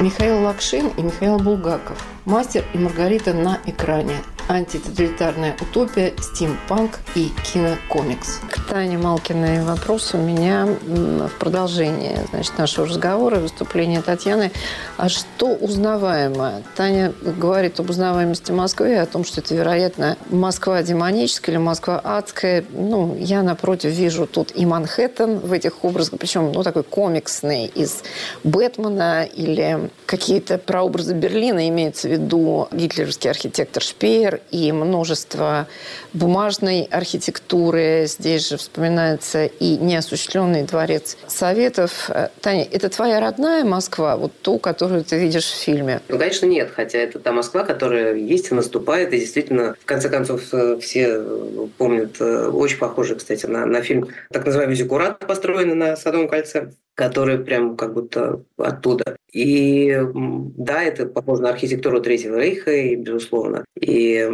Михаил 0.00 0.42
Лакшин 0.42 0.88
и 0.96 1.02
Михаил 1.02 1.38
Булгаков. 1.38 1.96
Мастер 2.24 2.64
и 2.72 2.78
Маргарита 2.78 3.32
на 3.32 3.58
экране 3.66 4.16
антитоталитарная 4.48 5.56
утопия, 5.60 6.12
стимпанк 6.20 6.98
и 7.14 7.30
кинокомикс. 7.52 8.40
К 8.50 8.60
Тане 8.68 8.98
Малкиной 8.98 9.62
вопрос 9.64 10.14
у 10.14 10.18
меня 10.18 10.66
в 10.84 11.30
продолжении 11.38 12.18
значит, 12.30 12.58
нашего 12.58 12.86
разговора, 12.86 13.38
выступления 13.38 14.02
Татьяны. 14.02 14.50
А 14.96 15.08
что 15.08 15.48
узнаваемо? 15.48 16.62
Таня 16.76 17.12
говорит 17.22 17.80
об 17.80 17.90
узнаваемости 17.90 18.52
Москвы, 18.52 18.96
о 18.96 19.06
том, 19.06 19.24
что 19.24 19.40
это, 19.40 19.54
вероятно, 19.54 20.16
Москва 20.30 20.82
демоническая 20.82 21.54
или 21.54 21.62
Москва 21.62 22.00
адская. 22.02 22.64
Ну, 22.70 23.16
я, 23.18 23.42
напротив, 23.42 23.90
вижу 23.90 24.26
тут 24.26 24.52
и 24.54 24.66
Манхэттен 24.66 25.38
в 25.38 25.52
этих 25.52 25.84
образах, 25.84 26.18
причем, 26.18 26.52
ну, 26.52 26.62
такой 26.62 26.82
комиксный 26.82 27.66
из 27.66 28.02
Бэтмена 28.44 29.24
или 29.24 29.90
какие-то 30.06 30.58
прообразы 30.58 31.14
Берлина, 31.14 31.68
имеется 31.68 32.08
в 32.08 32.12
виду 32.12 32.68
гитлеровский 32.72 33.30
архитектор 33.30 33.82
Шпеер 33.82 34.31
и 34.50 34.72
множество 34.72 35.66
бумажной 36.12 36.88
архитектуры. 36.90 38.04
Здесь 38.06 38.48
же 38.48 38.56
вспоминается 38.56 39.46
и 39.46 39.76
неосуществленный 39.76 40.64
дворец 40.64 41.16
Советов. 41.26 42.10
Э, 42.10 42.28
Таня, 42.40 42.66
это 42.70 42.88
твоя 42.88 43.20
родная 43.20 43.64
Москва, 43.64 44.16
вот 44.16 44.32
ту, 44.42 44.58
которую 44.58 45.04
ты 45.04 45.18
видишь 45.18 45.46
в 45.46 45.56
фильме? 45.56 46.00
Ну, 46.08 46.18
конечно, 46.18 46.46
нет. 46.46 46.70
Хотя 46.74 46.98
это 46.98 47.18
та 47.18 47.32
Москва, 47.32 47.64
которая 47.64 48.14
есть 48.14 48.50
и 48.50 48.54
наступает. 48.54 49.12
И 49.12 49.18
действительно, 49.18 49.74
в 49.80 49.84
конце 49.84 50.08
концов, 50.08 50.42
э, 50.52 50.78
все 50.80 51.06
э, 51.08 51.66
помнят, 51.78 52.20
очень 52.20 52.78
похоже, 52.78 53.16
кстати, 53.16 53.46
на, 53.46 53.66
на 53.66 53.82
фильм 53.82 54.08
так 54.30 54.44
называемый 54.44 54.76
«Зиккурат», 54.76 55.18
построенный 55.18 55.74
на 55.74 55.96
Садовом 55.96 56.28
кольце 56.28 56.70
который 56.94 57.38
прям 57.38 57.76
как 57.76 57.94
будто 57.94 58.42
оттуда. 58.58 59.16
И 59.32 59.98
да, 60.12 60.82
это 60.82 61.06
похоже 61.06 61.42
на 61.42 61.50
архитектуру 61.50 62.00
Третьего 62.00 62.36
Рейха, 62.36 62.70
и, 62.70 62.96
безусловно. 62.96 63.64
И 63.80 64.28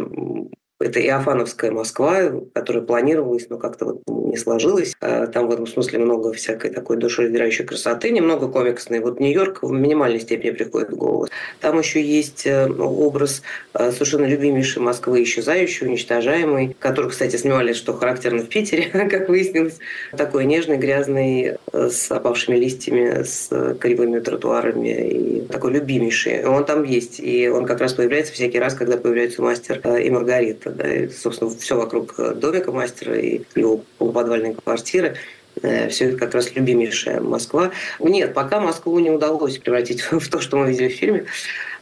Это 0.79 1.01
Иофановская 1.01 1.71
Москва, 1.71 2.31
которая 2.53 2.83
планировалась, 2.83 3.49
но 3.49 3.57
как-то 3.57 3.85
вот 3.85 4.01
не 4.07 4.37
сложилось. 4.37 4.95
А 5.01 5.27
там 5.27 5.47
в 5.47 5.51
этом 5.51 5.67
смысле 5.67 5.99
много 5.99 6.31
всякой 6.31 6.71
такой 6.71 6.95
душераздирающей 6.95 7.65
красоты, 7.65 8.11
немного 8.11 8.47
комиксной. 8.47 8.99
Вот 8.99 9.19
Нью-Йорк 9.19 9.61
в 9.61 9.71
минимальной 9.71 10.21
степени 10.21 10.51
приходит 10.51 10.91
в 10.91 10.95
голову. 10.95 11.27
Там 11.59 11.77
еще 11.79 12.01
есть 12.01 12.47
э, 12.47 12.69
образ 12.69 13.41
э, 13.73 13.91
совершенно 13.91 14.25
любимейшей 14.25 14.81
Москвы, 14.81 15.23
исчезающей, 15.23 15.85
уничтожаемой, 15.85 16.77
который, 16.79 17.09
кстати, 17.09 17.35
снимали, 17.35 17.73
что 17.73 17.93
характерно 17.93 18.43
в 18.43 18.47
Питере, 18.47 18.83
как 19.09 19.27
выяснилось. 19.27 19.79
Такой 20.15 20.45
нежный, 20.45 20.77
грязный, 20.77 21.57
э, 21.73 21.89
с 21.89 22.09
опавшими 22.09 22.55
листьями, 22.55 23.23
с 23.23 23.49
кривыми 23.79 24.19
тротуарами 24.19 25.09
и 25.09 25.41
такой 25.41 25.73
любимейший. 25.73 26.45
Он 26.45 26.63
там 26.63 26.83
есть, 26.83 27.19
и 27.19 27.49
он 27.49 27.65
как 27.65 27.81
раз 27.81 27.93
появляется 27.93 28.31
всякий 28.31 28.59
раз, 28.59 28.75
когда 28.75 28.95
появляется 28.95 29.41
мастер 29.41 29.81
и 29.97 30.09
Маргарита 30.09 30.68
да, 30.69 30.91
и, 30.91 31.09
собственно, 31.09 31.49
все 31.51 31.75
вокруг 31.75 32.15
э, 32.17 32.33
домика 32.33 32.71
мастера 32.71 33.17
и 33.17 33.41
его 33.55 33.83
полуподвальной 33.97 34.55
квартиры. 34.55 35.15
Э, 35.61 35.89
все 35.89 36.09
это 36.09 36.17
как 36.17 36.33
раз 36.33 36.53
любимейшая 36.55 37.21
Москва. 37.21 37.71
Нет, 37.99 38.33
пока 38.33 38.59
Москву 38.59 38.97
не 38.99 39.09
удалось 39.09 39.57
превратить 39.57 40.01
в 40.11 40.29
то, 40.29 40.39
что 40.39 40.57
мы 40.57 40.69
видели 40.69 40.89
в 40.89 40.93
фильме. 40.93 41.25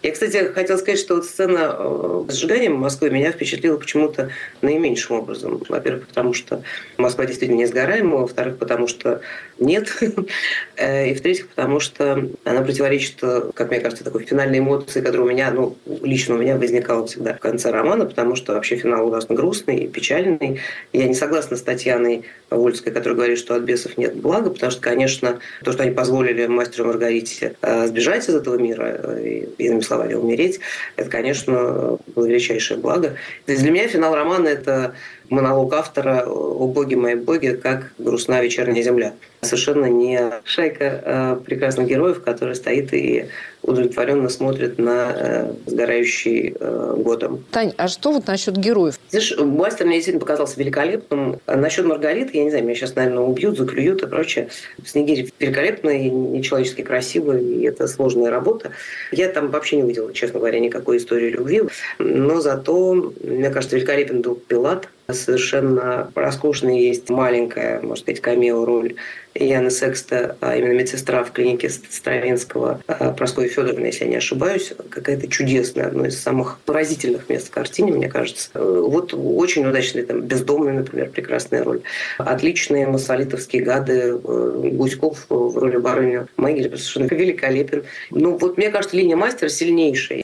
Я, 0.04 0.12
кстати, 0.12 0.52
хотела 0.54 0.78
сказать, 0.78 1.00
что 1.00 1.16
вот 1.16 1.26
сцена 1.26 1.76
э, 1.78 2.26
с 2.30 2.36
сжиганием 2.36 2.76
Москвы 2.76 3.10
меня 3.10 3.32
впечатлила 3.32 3.78
почему-то 3.78 4.30
наименьшим 4.62 5.18
образом. 5.18 5.64
Во-первых, 5.68 6.08
потому 6.08 6.34
что 6.34 6.62
Москва 6.98 7.26
действительно 7.26 7.58
не 7.58 7.66
сгораемая, 7.66 8.20
во-вторых, 8.20 8.58
потому 8.58 8.88
что 8.88 9.22
нет, 9.60 9.92
э, 10.76 11.10
и 11.10 11.14
в-третьих, 11.16 11.48
потому 11.48 11.80
что 11.80 12.30
она 12.44 12.62
противоречит, 12.62 13.16
как 13.54 13.70
мне 13.70 13.80
кажется, 13.80 14.04
такой 14.04 14.24
финальной 14.24 14.60
эмоции, 14.60 15.02
которая 15.02 15.28
у 15.28 15.30
меня, 15.30 15.52
ну, 15.52 15.76
лично 16.04 16.36
у 16.36 16.38
меня 16.38 16.58
возникала 16.58 17.08
всегда 17.08 17.34
в 17.34 17.40
конце 17.40 17.72
романа, 17.72 18.06
потому 18.06 18.36
что 18.36 18.54
вообще 18.54 18.76
финал 18.76 19.08
ужасно 19.08 19.36
грустный 19.36 19.78
и 19.78 19.88
печальный. 19.88 20.60
Я 20.94 21.08
не 21.08 21.16
согласна 21.16 21.58
с 21.58 21.62
Татьяной 21.62 22.24
Вольской, 22.50 22.94
которая 22.94 23.16
говорит, 23.16 23.40
что 23.40 23.56
от 23.56 23.64
бесов 23.64 23.98
нет 23.98 24.16
блага, 24.16 24.52
потому 24.52 24.72
что, 24.72 24.82
конечно, 24.82 25.40
то, 25.64 25.72
что 25.72 25.84
они 25.84 25.92
позволили 25.92 26.46
мастеру 26.48 26.88
Маргарите 26.88 27.56
э, 27.62 27.88
сбежать 27.88 28.30
из 28.30 28.36
этого 28.36 28.58
мира, 28.58 29.18
и, 29.20 29.48
словами 29.88 30.14
умереть, 30.14 30.60
это, 30.96 31.10
конечно, 31.10 31.98
было 32.16 32.26
величайшее 32.26 32.80
благо. 32.80 33.16
То 33.46 33.52
есть 33.52 33.64
для 33.64 33.72
меня 33.72 33.88
финал 33.88 34.16
романа– 34.16 34.48
это 34.50 34.94
монолог 35.30 35.74
автора 35.74 36.24
«О 36.28 36.68
боги 36.68 36.96
мои 36.96 37.16
боги, 37.16 37.60
как 37.62 37.92
грустна 37.98 38.42
вечерняя 38.42 38.84
земля». 38.84 39.14
Совершенно 39.48 39.86
не 39.86 40.20
шайка 40.44 41.02
а 41.06 41.36
прекрасных 41.36 41.88
героев, 41.88 42.22
которая 42.24 42.56
стоит 42.56 42.94
и 42.94 43.28
удовлетворенно 43.68 44.30
смотрит 44.30 44.78
на 44.78 45.14
э, 45.16 45.54
сгорающий 45.66 46.56
э, 46.58 46.96
годом. 46.98 47.44
Тань, 47.52 47.74
а 47.78 47.88
что 47.88 48.12
вот 48.12 48.28
насчет 48.28 48.58
героев? 48.58 49.00
Знаешь, 49.10 49.36
мастер 49.38 49.86
мне 49.86 49.96
действительно 49.96 50.22
показался 50.22 50.60
великолепным. 50.60 51.40
А 51.46 51.56
насчет 51.58 51.86
Маргариты, 51.86 52.38
я 52.38 52.44
не 52.44 52.50
знаю, 52.50 52.64
меня 52.64 52.76
сейчас, 52.76 52.96
наверное, 52.96 53.24
убьют, 53.24 53.58
заклюют 53.58 54.04
и 54.04 54.08
прочее. 54.08 54.50
Снегирь 54.86 55.30
великолепный, 55.40 56.10
нечеловечески 56.10 56.82
красивый, 56.82 57.44
и 57.44 57.64
это 57.64 57.88
сложная 57.88 58.30
работа. 58.30 58.72
Я 59.12 59.30
там 59.30 59.50
вообще 59.50 59.78
не 59.78 59.84
увидела, 59.84 60.14
честно 60.14 60.40
говоря, 60.40 60.60
никакой 60.60 60.98
истории 60.98 61.30
любви. 61.30 61.64
Но 62.00 62.40
зато, 62.40 63.14
мне 63.22 63.50
кажется, 63.50 63.76
великолепен 63.76 64.22
был 64.22 64.36
Пилат, 64.36 64.88
совершенно 65.14 66.12
роскошная 66.16 66.76
есть 66.76 67.10
маленькая, 67.10 67.82
может 67.82 68.06
быть, 68.06 68.22
камео-роль 68.22 68.96
Яны 69.36 69.70
Секста, 69.70 70.36
а 70.42 70.56
именно 70.56 70.74
медсестра 70.74 71.24
в 71.24 71.32
клинике 71.32 71.70
Стравинского, 71.70 72.82
а, 72.88 73.12
Прасковья 73.12 73.50
Федоровна, 73.50 73.86
если 73.86 74.06
я 74.06 74.10
не 74.10 74.16
ошибаюсь, 74.18 74.74
какая-то 74.90 75.28
чудесная, 75.28 75.88
одно 75.88 76.06
из 76.06 76.20
самых 76.20 76.60
поразительных 76.66 77.30
мест 77.30 77.48
в 77.48 77.52
картине, 77.52 77.92
мне 77.92 78.10
кажется. 78.10 78.50
Вот 78.54 79.14
очень 79.14 79.66
удачный, 79.66 80.04
там, 80.04 80.22
бездомный, 80.22 80.74
например, 80.74 81.10
прекрасная 81.10 81.64
роль. 81.64 81.82
Отличные 82.18 82.88
массолитовские 82.88 83.62
гады, 83.62 84.20
э, 84.24 84.70
Гуськов 84.74 85.26
в 85.30 85.58
роли 85.58 85.78
барыни 85.78 86.26
Магель 86.38 86.70
совершенно 86.78 87.06
великолепен. 87.06 87.84
Ну, 88.10 88.38
вот 88.38 88.58
мне 88.58 88.70
кажется, 88.70 88.98
линия 88.98 89.16
мастера 89.16 89.50
сильнейшая. 89.50 90.24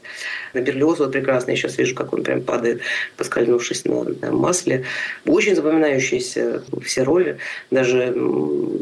На 0.54 0.60
Берлиоз 0.60 1.00
вот 1.00 1.12
прекрасно, 1.12 1.52
я 1.52 1.58
сейчас 1.58 1.78
вижу, 1.78 1.96
как 1.96 2.14
он 2.14 2.24
прям 2.24 2.42
падает, 2.42 2.82
поскользнувшись 3.18 3.86
на, 3.86 4.04
на 4.04 4.32
масле. 4.74 4.86
Очень 5.26 5.56
запоминающиеся 5.56 6.64
все 6.84 7.04
роли. 7.04 7.38
Даже 7.72 7.98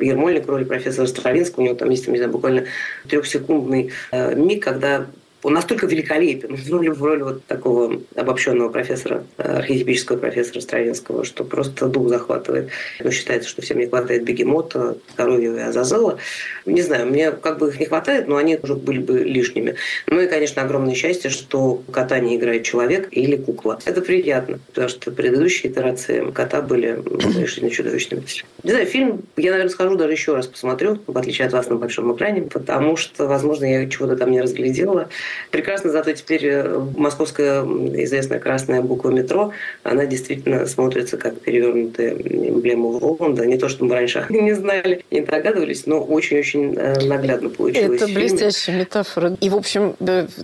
Ермольник, 0.01 0.47
роль 0.47 0.65
профессора 0.65 1.07
Стравинского, 1.07 1.61
у 1.61 1.65
него 1.65 1.75
там 1.75 1.89
есть, 1.89 2.07
не 2.07 2.17
знаю, 2.17 2.31
буквально 2.31 2.65
трехсекундный 3.07 3.91
э, 4.11 4.35
миг, 4.35 4.63
когда 4.63 5.07
он 5.43 5.53
настолько 5.53 5.87
великолепен 5.87 6.55
в 6.55 6.71
роли, 6.71 6.89
в 6.89 7.03
роли 7.03 7.21
вот 7.23 7.45
такого 7.45 8.01
обобщенного 8.15 8.69
профессора, 8.69 9.23
э, 9.37 9.57
архетипического 9.57 10.17
профессора 10.17 10.61
Стравинского, 10.61 11.23
что 11.25 11.43
просто 11.43 11.87
дух 11.87 12.09
захватывает. 12.09 12.69
Но 12.99 13.11
считается, 13.11 13.49
что 13.49 13.61
всем 13.61 13.79
не 13.79 13.87
хватает 13.87 14.23
бегемота, 14.23 14.97
здоровья 15.13 15.53
и 15.53 15.59
Азазела. 15.59 16.17
Не 16.65 16.81
знаю, 16.81 17.07
мне 17.07 17.31
как 17.31 17.59
бы 17.59 17.69
их 17.69 17.79
не 17.79 17.85
хватает, 17.85 18.27
но 18.27 18.37
они 18.37 18.59
уже 18.61 18.75
были 18.75 18.99
бы 18.99 19.19
лишними. 19.19 19.75
Ну 20.07 20.19
и, 20.19 20.27
конечно, 20.27 20.61
огромное 20.61 20.95
счастье, 20.95 21.29
что 21.29 21.81
кота 21.91 22.19
не 22.19 22.37
играет 22.37 22.63
человек 22.63 23.07
или 23.11 23.35
кукла. 23.35 23.79
Это 23.85 24.01
приятно, 24.01 24.59
потому 24.67 24.89
что 24.89 25.11
предыдущие 25.11 25.71
итерации 25.71 26.29
кота 26.31 26.61
были 26.61 27.01
совершенно 27.21 27.69
чудовищными. 27.69 28.23
Не 28.63 28.71
знаю, 28.71 28.85
фильм 28.85 29.23
я, 29.37 29.51
наверное, 29.51 29.71
схожу 29.71 29.95
даже 29.95 30.11
еще 30.11 30.35
раз 30.35 30.47
посмотрю, 30.47 30.99
в 31.07 31.17
отличие 31.17 31.47
от 31.47 31.53
вас 31.53 31.67
на 31.69 31.75
большом 31.75 32.15
экране, 32.15 32.43
потому 32.43 32.95
что, 32.95 33.25
возможно, 33.27 33.65
я 33.65 33.89
чего-то 33.89 34.15
там 34.15 34.31
не 34.31 34.41
разглядела. 34.41 35.09
Прекрасно, 35.51 35.91
зато 35.91 36.13
теперь 36.13 36.45
э, 36.45 36.79
московская 36.95 37.63
известная 37.63 38.39
красная 38.39 38.81
буква 38.81 39.09
метро, 39.09 39.51
она 39.83 40.05
действительно 40.05 40.65
смотрится 40.65 41.17
как 41.17 41.39
перевернутая 41.39 42.13
эмблема 42.13 42.89
Воланда. 42.89 43.45
Не 43.45 43.57
то, 43.57 43.69
что 43.69 43.85
мы 43.85 43.95
раньше 43.95 44.25
не 44.29 44.53
знали, 44.53 45.03
не 45.11 45.21
догадывались, 45.21 45.85
но 45.85 46.01
очень-очень 46.01 46.75
э, 46.75 47.05
наглядно 47.05 47.49
получилось. 47.49 48.01
Это 48.01 48.11
блестящая 48.11 48.79
метафора. 48.79 49.37
И, 49.39 49.49
в 49.49 49.55
общем, 49.55 49.95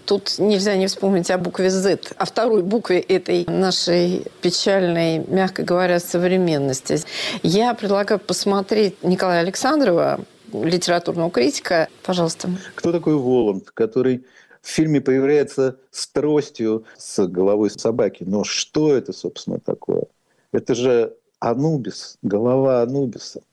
тут 0.06 0.40
нельзя 0.40 0.76
не 0.76 0.88
вспомнить 0.88 1.30
о 1.32 1.38
букве 1.38 1.70
Z, 1.70 2.00
о 2.16 2.26
второй 2.26 2.64
букве 2.64 3.00
этой 3.00 3.46
нашей 3.48 4.24
печальной, 4.42 5.20
мягко 5.28 5.64
говоря, 5.64 6.00
современности. 6.00 7.00
Я 7.44 7.74
предлагаю 7.74 8.20
посмотреть 8.20 8.96
Николая 9.04 9.42
Александрова, 9.42 10.20
литературного 10.54 11.30
критика. 11.30 11.88
Пожалуйста. 12.04 12.50
Кто 12.76 12.92
такой 12.92 13.16
Воланд, 13.16 13.72
который 13.74 14.24
в 14.68 14.70
фильме 14.70 15.00
появляется 15.00 15.80
с 15.92 16.10
тростью, 16.10 16.84
с 16.98 17.26
головой 17.26 17.70
собаки. 17.70 18.26
Но 18.28 18.44
что 18.44 18.94
это, 18.94 19.14
собственно, 19.14 19.62
такое? 19.62 20.04
Это 20.52 20.76
же 20.76 21.16
Анубис, 21.40 22.18
голова 22.22 22.82
Анубиса. 22.82 23.44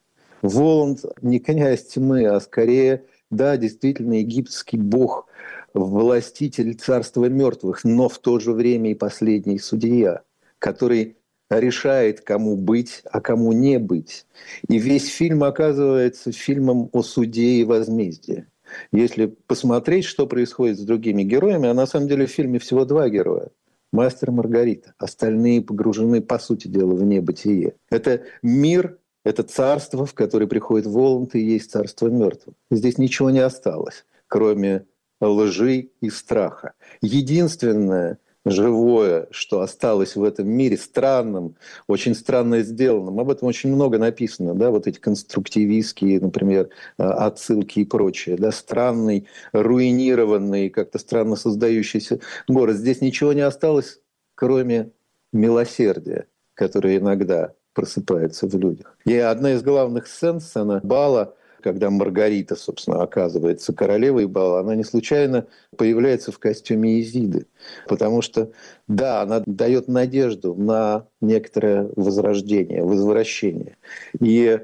Воланд 0.42 1.05
не 1.22 1.38
князь 1.38 1.85
тьмы, 1.85 2.27
а 2.27 2.40
скорее, 2.40 3.05
да, 3.31 3.57
действительно, 3.57 4.14
египетский 4.14 4.77
бог, 4.77 5.29
властитель 5.72 6.74
царства 6.74 7.27
мертвых, 7.27 7.85
но 7.85 8.09
в 8.09 8.18
то 8.18 8.40
же 8.40 8.50
время 8.50 8.90
и 8.90 8.94
последний 8.94 9.61
судья, 9.61 10.22
который 10.59 11.16
решает, 11.48 12.22
кому 12.22 12.57
быть, 12.57 13.03
а 13.09 13.20
кому 13.20 13.53
не 13.53 13.79
быть. 13.79 14.27
И 14.68 14.79
весь 14.79 15.07
фильм 15.07 15.44
оказывается 15.44 16.33
фильмом 16.33 16.90
о 16.90 17.05
суде 17.05 17.61
и 17.61 17.64
возмездии. 17.64 18.46
Если 18.92 19.26
посмотреть, 19.26 20.04
что 20.04 20.26
происходит 20.26 20.78
с 20.78 20.82
другими 20.82 21.22
героями, 21.22 21.68
а 21.68 21.74
на 21.74 21.87
самом 21.87 22.08
деле 22.08 22.26
в 22.26 22.30
фильме 22.30 22.58
всего 22.58 22.84
два 22.84 23.08
героя. 23.08 23.48
Мастер 23.92 24.32
Маргарита. 24.32 24.94
Остальные 24.98 25.62
погружены, 25.62 26.20
по 26.20 26.38
сути 26.38 26.66
дела, 26.66 26.94
в 26.94 27.04
небытие. 27.04 27.74
Это 27.90 28.22
мир, 28.42 28.98
это 29.24 29.44
царство, 29.44 30.04
в 30.04 30.14
которое 30.14 30.46
приходит 30.46 30.87
Воланд, 30.87 31.34
и 31.37 31.40
есть 31.40 31.70
царство 31.70 32.08
мертвых. 32.08 32.56
Здесь 32.70 32.98
ничего 32.98 33.30
не 33.30 33.38
осталось, 33.38 34.04
кроме 34.26 34.87
лжи 35.20 35.90
и 36.00 36.10
страха. 36.10 36.72
Единственное, 37.00 38.18
живое, 38.44 39.26
что 39.30 39.61
осталось 39.61 40.16
в 40.16 40.22
этом 40.22 40.48
мире, 40.48 40.76
странным, 40.76 41.57
очень 41.87 42.14
странно 42.14 42.62
сделанным. 42.62 43.18
Об 43.18 43.30
этом 43.30 43.48
очень 43.48 43.72
много 43.72 43.98
написано, 43.98 44.54
да, 44.54 44.70
вот 44.70 44.87
эти 44.87 44.98
конструктивистские, 44.98 46.20
например, 46.20 46.68
а, 46.98 47.26
отсылки 47.26 47.80
и 47.80 47.85
прочее, 47.85 48.37
да, 48.37 48.52
странный, 48.52 49.26
руинированный, 49.52 50.68
как-то 50.70 50.98
странно 50.98 51.37
создающийся 51.37 52.20
город. 52.48 52.76
Здесь 52.76 53.00
ничего 53.00 53.33
не 53.33 53.42
осталось, 53.42 54.00
кроме 54.35 54.90
милосердия, 55.33 56.26
которое 56.54 56.98
иногда 56.98 57.54
просыпается 57.72 58.46
в 58.46 58.54
людях. 58.57 58.96
И 59.04 59.16
одна 59.16 59.52
из 59.52 59.62
главных 59.62 60.07
сцен, 60.07 60.40
сцена 60.40 60.80
бала, 60.83 61.35
когда 61.64 61.88
Маргарита, 61.88 62.57
собственно, 62.57 63.03
оказывается 63.03 63.72
королевой 63.72 64.27
бала, 64.27 64.61
она 64.61 64.74
не 64.74 64.85
случайно 64.85 65.46
появляется 65.79 66.31
в 66.31 66.38
костюме 66.38 67.00
Изиды. 67.00 67.46
Потому 67.88 68.20
что, 68.20 68.53
да, 68.87 69.22
она 69.22 69.42
дает 69.46 69.88
надежду 69.88 70.55
на 70.55 71.07
некоторое 71.22 71.90
возрождение, 71.96 72.85
возвращение. 72.85 73.79
И 74.20 74.44
э, 74.44 74.61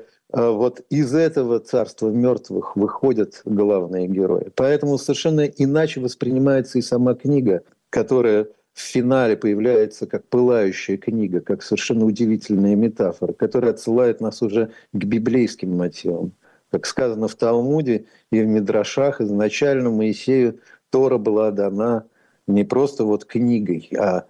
вот 0.50 0.82
из 0.90 1.14
этого 1.14 1.58
царства 1.60 2.10
мертвых 2.10 2.76
выходят 2.76 3.40
главные 3.46 4.06
герои. 4.06 4.52
Поэтому 4.54 4.98
совершенно 4.98 5.46
иначе 5.46 6.00
воспринимается 6.00 6.78
и 6.78 6.82
сама 6.82 7.14
книга, 7.14 7.62
которая 7.88 8.48
в 8.74 8.80
финале 8.80 9.38
появляется 9.38 10.06
как 10.06 10.28
пылающая 10.28 10.98
книга, 10.98 11.40
как 11.40 11.62
совершенно 11.62 12.04
удивительная 12.04 12.76
метафора, 12.76 13.32
которая 13.32 13.72
отсылает 13.72 14.20
нас 14.20 14.42
уже 14.42 14.70
к 14.92 15.04
библейским 15.04 15.74
мотивам. 15.76 16.34
Как 16.70 16.86
сказано 16.86 17.28
в 17.28 17.34
Талмуде 17.34 18.06
и 18.30 18.40
в 18.40 18.46
Мидрашах, 18.46 19.20
изначально 19.20 19.90
Моисею 19.90 20.60
Тора 20.90 21.18
была 21.18 21.50
дана 21.50 22.04
не 22.46 22.64
просто 22.64 23.04
вот 23.04 23.24
книгой, 23.24 23.90
а 23.98 24.24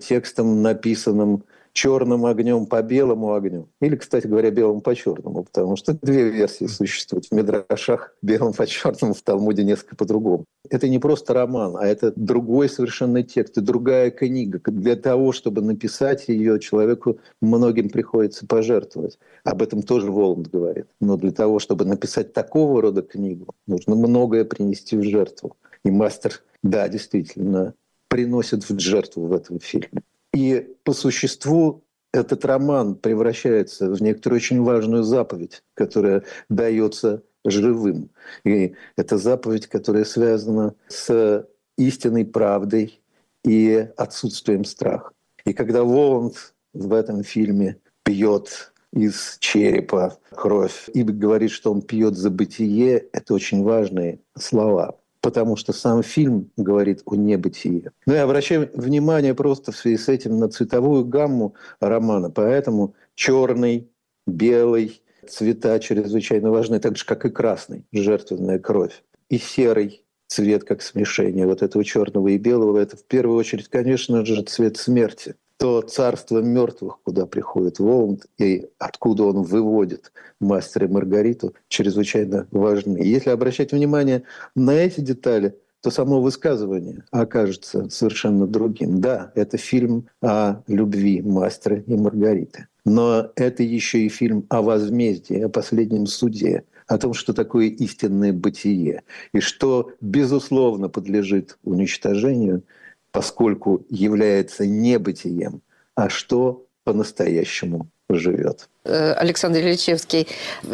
текстом, 0.00 0.62
написанным 0.62 1.44
черным 1.76 2.24
огнем 2.24 2.64
по 2.64 2.80
белому 2.82 3.34
огню. 3.34 3.68
Или, 3.82 3.96
кстати 3.96 4.26
говоря, 4.26 4.50
белым 4.50 4.80
по 4.80 4.94
черному, 4.94 5.44
потому 5.44 5.76
что 5.76 5.92
две 5.92 6.30
версии 6.30 6.66
существуют. 6.66 7.26
В 7.26 7.32
Медрашах 7.32 8.16
белым 8.22 8.54
по 8.54 8.66
черному, 8.66 9.12
в 9.12 9.20
Талмуде 9.20 9.62
несколько 9.62 9.94
по-другому. 9.94 10.46
Это 10.70 10.88
не 10.88 10.98
просто 10.98 11.34
роман, 11.34 11.76
а 11.76 11.86
это 11.86 12.14
другой 12.16 12.70
совершенно 12.70 13.22
текст 13.22 13.58
и 13.58 13.60
другая 13.60 14.10
книга. 14.10 14.58
Для 14.64 14.96
того, 14.96 15.32
чтобы 15.32 15.60
написать 15.60 16.28
ее, 16.28 16.58
человеку 16.60 17.18
многим 17.42 17.90
приходится 17.90 18.46
пожертвовать. 18.46 19.18
Об 19.44 19.60
этом 19.60 19.82
тоже 19.82 20.10
Воланд 20.10 20.48
говорит. 20.48 20.86
Но 20.98 21.18
для 21.18 21.30
того, 21.30 21.58
чтобы 21.58 21.84
написать 21.84 22.32
такого 22.32 22.80
рода 22.80 23.02
книгу, 23.02 23.54
нужно 23.66 23.96
многое 23.96 24.46
принести 24.46 24.96
в 24.96 25.02
жертву. 25.02 25.56
И 25.84 25.90
мастер, 25.90 26.40
да, 26.62 26.88
действительно, 26.88 27.74
приносит 28.08 28.66
в 28.66 28.80
жертву 28.80 29.26
в 29.26 29.32
этом 29.34 29.60
фильме. 29.60 30.02
И 30.36 30.76
по 30.84 30.92
существу 30.92 31.82
этот 32.12 32.44
роман 32.44 32.94
превращается 32.96 33.88
в 33.88 34.02
некоторую 34.02 34.36
очень 34.36 34.62
важную 34.62 35.02
заповедь, 35.02 35.62
которая 35.72 36.24
дается 36.50 37.22
живым. 37.46 38.10
И 38.44 38.74
это 38.98 39.16
заповедь, 39.16 39.66
которая 39.66 40.04
связана 40.04 40.74
с 40.88 41.48
истинной 41.78 42.26
правдой 42.26 43.00
и 43.46 43.88
отсутствием 43.96 44.66
страха. 44.66 45.12
И 45.46 45.54
когда 45.54 45.84
Воланд 45.84 46.54
в 46.74 46.92
этом 46.92 47.22
фильме 47.22 47.78
пьет 48.04 48.74
из 48.92 49.38
черепа 49.40 50.18
кровь 50.32 50.90
и 50.92 51.02
говорит, 51.02 51.50
что 51.50 51.72
он 51.72 51.80
пьет 51.80 52.14
за 52.14 52.28
бытие, 52.28 53.06
это 53.10 53.32
очень 53.32 53.62
важные 53.62 54.20
слова 54.36 54.98
потому 55.26 55.56
что 55.56 55.72
сам 55.72 56.04
фильм 56.04 56.52
говорит 56.56 57.02
о 57.04 57.16
небытии. 57.16 57.90
Ну 58.06 58.14
и 58.14 58.18
обращаем 58.18 58.70
внимание 58.74 59.34
просто 59.34 59.72
в 59.72 59.76
связи 59.76 59.96
с 59.96 60.08
этим 60.08 60.38
на 60.38 60.48
цветовую 60.48 61.04
гамму 61.04 61.56
романа, 61.80 62.30
поэтому 62.30 62.94
черный, 63.16 63.90
белый 64.24 65.02
цвета 65.28 65.80
чрезвычайно 65.80 66.52
важны, 66.52 66.78
так 66.78 66.96
же, 66.96 67.04
как 67.04 67.24
и 67.24 67.30
красный, 67.30 67.84
жертвенная 67.90 68.60
кровь, 68.60 69.02
и 69.28 69.38
серый 69.38 70.04
цвет 70.28 70.62
как 70.62 70.80
смешение 70.80 71.46
вот 71.46 71.60
этого 71.60 71.82
черного 71.82 72.28
и 72.28 72.38
белого. 72.38 72.78
Это 72.78 72.96
в 72.96 73.02
первую 73.02 73.36
очередь, 73.36 73.66
конечно 73.66 74.24
же, 74.24 74.44
цвет 74.44 74.76
смерти– 74.76 75.34
то 75.58 75.80
царство 75.80 76.40
мертвых, 76.40 76.98
куда 77.02 77.26
приходит 77.26 77.78
Воланд 77.78 78.26
и 78.38 78.66
откуда 78.78 79.24
он 79.24 79.42
выводит 79.42 80.12
мастера 80.40 80.88
Маргариту, 80.88 81.54
чрезвычайно 81.68 82.46
важны. 82.50 82.98
если 82.98 83.30
обращать 83.30 83.72
внимание 83.72 84.22
на 84.54 84.72
эти 84.72 85.00
детали, 85.00 85.56
то 85.82 85.90
само 85.90 86.20
высказывание 86.20 87.04
окажется 87.10 87.88
совершенно 87.90 88.46
другим. 88.46 89.00
Да, 89.00 89.32
это 89.34 89.56
фильм 89.56 90.06
о 90.20 90.62
любви 90.66 91.22
мастера 91.22 91.76
и 91.86 91.94
Маргариты. 91.94 92.66
Но 92.84 93.30
это 93.36 93.62
еще 93.62 94.00
и 94.00 94.08
фильм 94.08 94.46
о 94.48 94.62
возмездии, 94.62 95.40
о 95.40 95.48
последнем 95.48 96.06
суде, 96.06 96.64
о 96.86 96.98
том, 96.98 97.14
что 97.14 97.32
такое 97.32 97.66
истинное 97.66 98.32
бытие, 98.32 99.02
и 99.32 99.40
что, 99.40 99.92
безусловно, 100.00 100.88
подлежит 100.88 101.58
уничтожению– 101.64 102.62
поскольку 103.16 103.82
является 103.88 104.66
небытием, 104.66 105.62
а 105.94 106.10
что 106.10 106.66
по-настоящему 106.84 107.88
живет. 108.10 108.68
Э, 108.84 109.14
Александр 109.14 109.60
Ильичевский, 109.60 110.28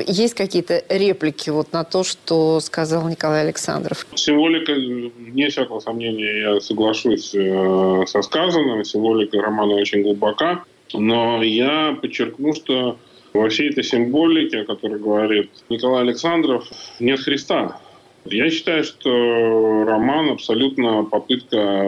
есть 0.09 0.35
какие-то 0.35 0.83
реплики 0.88 1.50
вот 1.50 1.72
на 1.72 1.85
то, 1.85 2.02
что 2.02 2.59
сказал 2.59 3.09
Николай 3.09 3.42
Александров? 3.42 4.09
Символика, 4.16 4.72
не 4.74 5.48
всякого 5.50 5.78
сомнения, 5.78 6.40
я 6.40 6.61
соглашусь 6.61 7.33
э, 7.33 8.05
со 8.07 8.22
сказанным. 8.22 8.85
Символика 8.85 9.40
романа 9.40 9.74
очень 9.74 10.02
глубока. 10.02 10.64
Но 10.92 11.44
я 11.44 11.96
подчеркну, 12.02 12.55
что 12.55 12.98
во 13.33 13.48
всей 13.50 13.70
этой 13.70 13.85
символике, 13.85 14.62
о 14.62 14.64
которой 14.64 14.98
говорит 14.98 15.50
Николай 15.68 16.02
Александров, 16.02 16.68
нет 16.98 17.20
Христа. 17.20 17.81
Я 18.24 18.50
считаю, 18.50 18.85
что 18.85 19.85
роман 19.85 20.30
абсолютно 20.30 21.04
попытка 21.04 21.85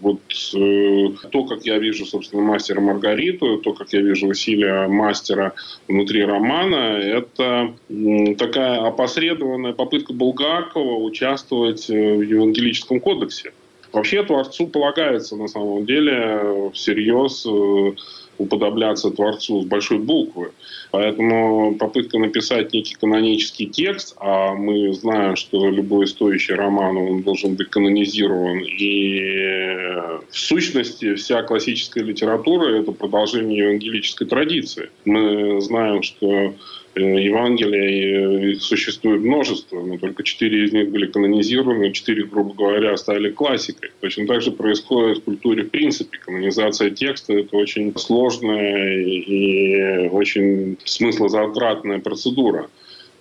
вот 0.00 0.20
э, 0.54 1.08
то, 1.30 1.44
как 1.44 1.64
я 1.64 1.78
вижу, 1.78 2.04
собственно, 2.04 2.42
мастера 2.42 2.80
Маргариту, 2.80 3.58
то, 3.58 3.72
как 3.72 3.92
я 3.92 4.00
вижу 4.02 4.28
усилия 4.28 4.86
мастера 4.86 5.54
внутри 5.88 6.24
романа, 6.24 6.98
это 6.98 7.74
э, 7.88 8.34
такая 8.36 8.86
опосредованная 8.86 9.72
попытка 9.72 10.12
Булгакова 10.12 11.02
участвовать 11.02 11.88
э, 11.90 12.16
в 12.16 12.22
Евангелическом 12.22 13.00
кодексе. 13.00 13.52
Вообще 13.92 14.22
Творцу 14.22 14.66
полагается 14.66 15.36
на 15.36 15.48
самом 15.48 15.86
деле 15.86 16.70
всерьез 16.74 17.46
э, 17.46 17.92
уподобляться 18.38 19.10
Творцу 19.10 19.62
с 19.62 19.64
большой 19.64 19.98
буквы. 19.98 20.52
Поэтому 20.90 21.74
попытка 21.74 22.18
написать 22.18 22.72
некий 22.72 22.94
канонический 22.94 23.66
текст, 23.66 24.16
а 24.20 24.54
мы 24.54 24.92
знаем, 24.92 25.36
что 25.36 25.68
любой 25.70 26.06
стоящий 26.06 26.54
роман 26.54 26.96
он 26.96 27.22
должен 27.22 27.54
быть 27.54 27.68
канонизирован, 27.70 28.60
и 28.60 30.20
в 30.30 30.38
сущности 30.38 31.14
вся 31.14 31.42
классическая 31.42 32.04
литература– 32.04 32.68
это 32.80 32.92
продолжение 32.92 33.58
евангелической 33.58 34.26
традиции. 34.26 34.90
Мы 35.04 35.60
знаем, 35.60 36.02
что 36.02 36.54
Евангелия 36.96 38.52
их 38.52 38.62
существует 38.62 39.22
множество, 39.22 39.82
но 39.82 39.98
только 39.98 40.22
четыре 40.22 40.64
из 40.64 40.72
них 40.72 40.90
были 40.90 41.06
канонизированы, 41.06 41.92
четыре, 41.92 42.24
грубо 42.24 42.54
говоря, 42.54 42.96
стали 42.96 43.30
классикой. 43.30 43.90
Точно 44.00 44.26
так 44.26 44.40
же 44.40 44.50
происходит 44.50 45.18
в 45.18 45.24
культуре 45.24 45.64
в 45.64 45.70
принципе. 45.70 46.18
Канонизация 46.18 46.90
текста– 46.90 47.32
это 47.34 47.56
очень 47.56 47.96
сложная 47.98 49.02
и 49.04 50.08
очень 50.08 50.78
смыслозатратная 50.84 51.98
процедура. 51.98 52.70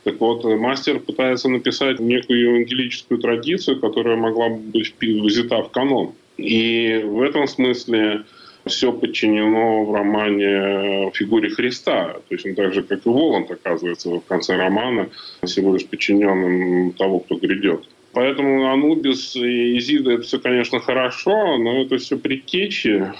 Так 0.06 0.22
вот, 0.22 0.46
мастер 0.46 1.00
пытается 1.00 1.50
написать 1.50 2.00
некую 2.00 2.40
евангелическую 2.40 3.20
традицию, 3.20 3.80
которая 3.80 4.16
могла 4.16 4.50
бы 4.50 4.58
быть 4.58 4.94
взята 5.02 5.64
в 5.64 5.72
канон. 5.72 6.14
И 6.38 7.02
в 7.04 7.22
этом 7.22 7.48
смысле 7.48 8.24
все 8.66 8.92
подчинено 8.92 9.86
в 9.86 9.94
романе 9.94 11.12
фигуре 11.14 11.50
Христа, 11.50 12.18
точно 12.30 12.56
так 12.56 12.74
же, 12.74 12.84
как 12.84 13.06
и 13.06 13.10
Воланд 13.10 13.52
оказывается 13.52 14.10
в 14.10 14.22
конце 14.22 14.56
романа, 14.58 15.10
всего 15.44 15.74
лишь 15.74 15.86
подчиненным 15.86 16.94
того, 16.94 17.20
кто 17.20 17.36
грядет. 17.36 17.84
Поэтому 18.14 18.72
Анубис 18.72 19.36
и 19.36 19.78
Изида 19.78 20.14
это 20.14 20.24
все, 20.24 20.40
конечно, 20.40 20.80
хорошо, 20.80 21.58
но 21.58 21.82
это 21.82 21.98
все 21.98 22.18
предтечи. 22.18 23.12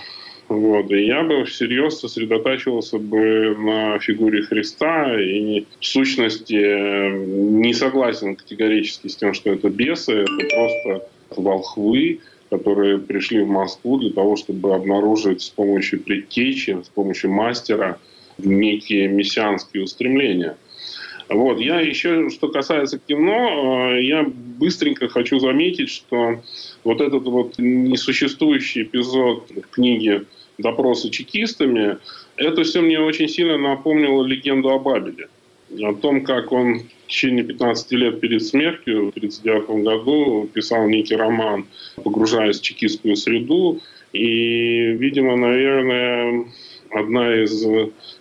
Вот. 0.48 0.92
И 0.92 1.06
я 1.06 1.24
бы 1.24 1.44
всерьез 1.46 2.00
сосредотачивался 2.00 2.98
бы 2.98 3.56
на 3.58 4.00
фигуре 4.00 4.44
Христа 4.44 5.20
и 5.20 5.66
в 5.80 5.86
сущности 5.86 7.12
не 7.14 7.74
согласен 7.74 8.36
категорически 8.36 9.08
с 9.08 9.18
тем, 9.18 9.34
что 9.34 9.52
это 9.52 9.70
бесы, 9.70 10.14
это 10.14 10.48
просто 10.56 11.10
волхвы, 11.36 12.20
которые 12.50 13.00
пришли 13.00 13.42
в 13.42 13.48
Москву 13.48 13.98
для 13.98 14.12
того, 14.12 14.36
чтобы 14.36 14.74
обнаружить 14.74 15.42
с 15.42 15.50
помощью 15.50 16.02
предтечи, 16.02 16.78
с 16.84 16.90
помощью 16.90 17.32
мастера 17.32 18.00
некие 18.38 19.08
мессианские 19.08 19.84
устремления. 19.84 20.58
Вот. 21.28 21.60
Я 21.60 21.80
еще, 21.80 22.30
что 22.30 22.50
касается 22.50 23.00
кино, 23.00 23.94
э, 23.94 24.04
я 24.04 24.24
быстренько 24.24 25.08
хочу 25.08 25.40
заметить, 25.40 25.90
что 25.90 26.42
вот 26.84 27.02
этот 27.02 27.24
вот 27.24 27.56
несуществующий 27.58 28.84
эпизод 28.84 29.50
в 29.50 29.70
книге 29.72 30.26
«Допросы 30.60 31.10
чекистами», 31.10 31.98
это 32.36 32.64
все 32.64 32.82
мне 32.82 33.00
очень 33.00 33.28
сильно 33.28 33.58
напомнило 33.58 34.24
легенду 34.24 34.70
о 34.70 34.80
Бабеле 34.80 35.28
о 35.72 35.94
том, 35.94 36.24
как 36.24 36.52
он 36.52 36.80
в 36.80 37.08
течение 37.08 37.44
15 37.44 37.92
лет 37.94 38.20
перед 38.20 38.44
смертью 38.44 39.08
в 39.08 39.10
1939 39.10 39.84
году 39.84 40.50
писал 40.54 40.88
некий 40.88 41.16
роман, 41.16 41.66
погружаясь 42.04 42.60
в 42.60 42.64
чекистскую 42.64 43.16
среду. 43.16 43.82
И, 44.14 44.92
видимо, 44.94 45.36
наверное, 45.36 46.46
одна 46.92 47.44
из 47.44 47.66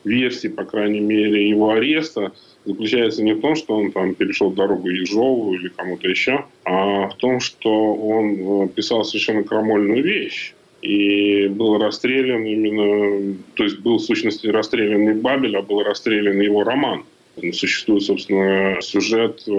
версий, 0.05 0.49
по 0.49 0.65
крайней 0.65 1.01
мере, 1.01 1.49
его 1.49 1.71
ареста 1.71 2.33
заключается 2.65 3.23
не 3.23 3.35
в 3.35 3.41
том, 3.41 3.57
что 3.57 3.77
он 3.77 3.93
там 3.93 4.15
перешел 4.15 4.51
дорогу 4.51 4.89
Ежову 4.89 5.55
или 5.55 5.69
кому-то 5.69 6.09
еще, 6.09 6.45
а 6.65 7.09
в 7.09 7.17
том, 7.17 7.41
что 7.41 7.95
он 7.95 8.69
писал 8.69 9.05
совершенно 9.05 9.45
крамольную 9.45 10.03
вещь 10.03 10.55
и 10.83 11.49
был 11.49 11.79
расстрелян 11.79 12.45
именно, 12.45 13.37
то 13.55 13.65
есть 13.65 13.79
был 13.79 13.97
в 13.97 14.03
сущности 14.03 14.49
расстрелян 14.49 15.03
не 15.03 15.13
Бабель, 15.15 15.57
а 15.57 15.63
был 15.63 15.83
расстрелян 15.83 16.41
его 16.41 16.63
роман. 16.63 17.05
Существует, 17.53 18.03
собственно, 18.05 18.81
сюжет 18.81 19.43
э, 19.49 19.51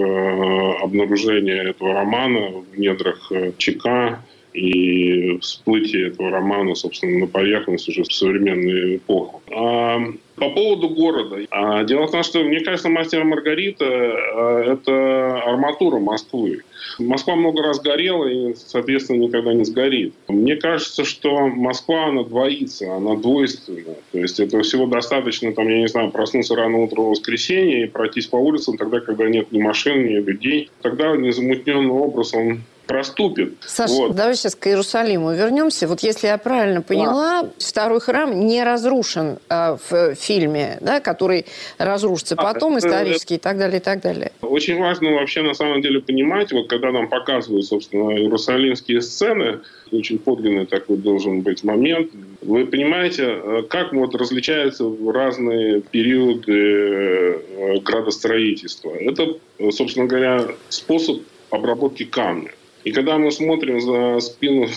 обнаружения 0.82 1.70
этого 1.70 1.94
романа 1.94 2.64
в 2.72 2.80
недрах 2.80 3.32
э, 3.32 3.52
ЧК 3.58 4.22
и 4.56 5.38
всплытие 5.40 6.08
этого 6.08 6.30
романа, 6.30 6.76
собственно, 6.76 7.20
на 7.20 7.28
поверхность 7.28 7.90
уже 7.90 8.04
в 8.04 8.14
современную 8.14 8.98
эпоху. 8.98 9.42
А 9.52 10.00
по 10.36 10.50
поводу 10.50 10.90
города. 10.90 11.38
А, 11.50 11.84
дело 11.84 12.08
в 12.08 12.12
том, 12.12 12.24
что, 12.24 12.44
мне 12.44 12.60
кажется, 12.60 12.90
«Мастер 12.90 13.24
Маргарита»– 13.24 13.86
это 14.68 15.42
арматура 15.46 16.00
Москвы. 16.00 16.64
Москва 17.00 17.36
много 17.36 17.64
раз 17.64 17.80
горела 17.82 18.28
и, 18.28 18.54
соответственно, 18.54 19.18
никогда 19.18 19.54
не 19.54 19.64
сгорит. 19.64 20.14
Мне 20.28 20.56
кажется, 20.56 21.06
что 21.06 21.48
Москва, 21.48 22.08
она 22.08 22.24
двоится, 22.24 22.96
она 22.96 23.16
двойственна. 23.16 23.96
То 24.12 24.20
есть 24.20 24.40
это 24.40 24.62
всего 24.62 24.88
достаточно, 24.88 25.54
там, 25.54 25.68
я 25.70 25.80
не 25.80 25.88
знаю, 25.88 26.12
проснуться 26.12 26.56
рано 26.56 26.80
утром 26.80 27.06
в 27.06 27.10
воскресенье 27.12 27.84
и 27.84 27.88
пройтись 27.88 28.28
по 28.28 28.36
улицам 28.36 28.78
тогда, 28.78 29.00
когда 29.00 29.28
нет 29.28 29.52
ни 29.52 29.62
машин, 29.62 30.06
ни 30.06 30.16
людей. 30.16 30.70
Тогда 30.82 31.16
незамутненный 31.16 31.90
образ, 31.90 32.34
он 32.34 32.62
проступит. 32.86 33.56
Саша, 33.66 33.94
вот. 33.94 34.16
давай 34.16 34.36
сейчас 34.36 34.56
к 34.56 34.68
Иерусалиму 34.68 35.34
вернемся. 35.34 35.88
Вот 35.88 36.02
если 36.02 36.28
я 36.28 36.38
правильно 36.38 36.82
поняла, 36.82 37.44
да. 37.44 37.50
второй 37.60 38.00
храм 38.00 38.46
не 38.46 38.64
разрушен 38.64 39.40
э, 39.50 39.78
в 39.90 40.16
фильме, 40.16 40.78
да, 40.82 41.00
который 41.00 41.46
разрушится 41.78 42.36
а, 42.38 42.54
потом, 42.54 42.78
это, 42.78 42.88
исторически 42.88 43.34
и 43.34 43.38
так 43.38 43.58
далее, 43.58 43.80
и 43.80 43.84
так 43.84 44.02
далее. 44.02 44.32
Очень 44.42 44.80
важно 44.80 45.12
вообще 45.12 45.42
на 45.42 45.54
самом 45.54 45.82
деле 45.82 46.00
понимать, 46.00 46.52
вот 46.52 46.68
когда 46.70 46.92
нам 46.92 47.10
показывают, 47.10 47.66
собственно, 47.66 48.12
иерусалимские 48.12 49.02
сцены, 49.02 49.60
очень 49.92 50.20
подлинный 50.20 50.66
такой 50.66 50.98
должен 50.98 51.42
быть 51.42 51.64
момент. 51.64 52.12
Вы 52.42 52.66
понимаете, 52.66 53.24
э, 53.24 53.64
как 53.70 53.94
вот 53.94 54.16
различаются 54.16 54.86
разные 55.12 55.82
периоды 55.82 56.54
э, 56.54 57.80
градостроительства. 57.80 58.92
Это, 58.92 59.36
собственно 59.72 60.06
говоря, 60.06 60.48
способ 60.70 61.22
обработки 61.50 62.04
камня. 62.04 62.52
И 62.86 62.92
когда 62.92 63.18
мы 63.18 63.32
смотрим 63.32 63.82
за 63.82 64.20
спину 64.20 64.68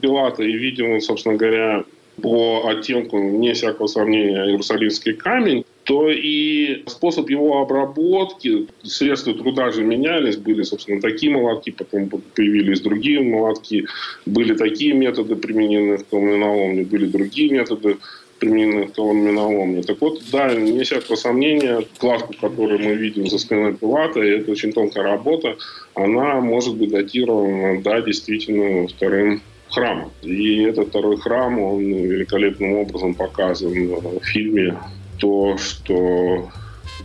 Пилата 0.00 0.42
и 0.42 0.56
видим, 0.56 1.00
собственно 1.00 1.36
говоря, 1.36 1.84
по 2.20 2.66
оттенку, 2.66 3.18
не 3.18 3.52
всякого 3.52 3.86
сомнения, 3.86 4.44
Иерусалимский 4.46 5.12
камень, 5.12 5.64
то 5.84 6.10
и 6.10 6.82
способ 6.86 7.30
его 7.30 7.60
обработки, 7.60 8.66
средства 8.82 9.34
труда 9.34 9.70
же 9.70 9.84
менялись, 9.84 10.36
были, 10.36 10.62
собственно, 10.62 11.00
такие 11.00 11.30
молотки, 11.30 11.70
потом 11.70 12.08
появились 12.34 12.80
другие 12.80 13.20
молотки, 13.20 13.86
были 14.26 14.54
такие 14.54 14.94
методы 14.94 15.36
применены 15.36 15.98
в 15.98 16.06
каменоломне, 16.06 16.82
были 16.82 17.06
другие 17.06 17.50
методы 17.50 17.98
применены 18.38 18.86
в 18.86 18.92
каменоломне. 18.92 19.82
Так 19.82 20.00
вот, 20.00 20.20
да, 20.32 20.54
не 20.54 20.82
всякого 20.82 21.16
сомнения, 21.16 21.84
кладку, 21.98 22.34
которую 22.40 22.78
мы 22.78 22.94
видим 22.94 23.26
за 23.26 23.38
спиной 23.38 23.74
Пилата, 23.74 24.20
и 24.20 24.38
это 24.38 24.50
очень 24.52 24.72
тонкая 24.72 25.04
работа, 25.04 25.56
она 25.94 26.40
может 26.40 26.76
быть 26.76 26.90
датирована, 26.90 27.80
да, 27.82 28.00
действительно, 28.00 28.88
вторым 28.88 29.42
храмом. 29.70 30.10
И 30.22 30.62
этот 30.62 30.88
второй 30.88 31.18
храм, 31.18 31.58
он 31.58 31.82
великолепным 31.82 32.74
образом 32.74 33.14
показан 33.14 33.72
в 33.72 34.24
фильме 34.24 34.76
то, 35.18 35.56
что 35.58 36.48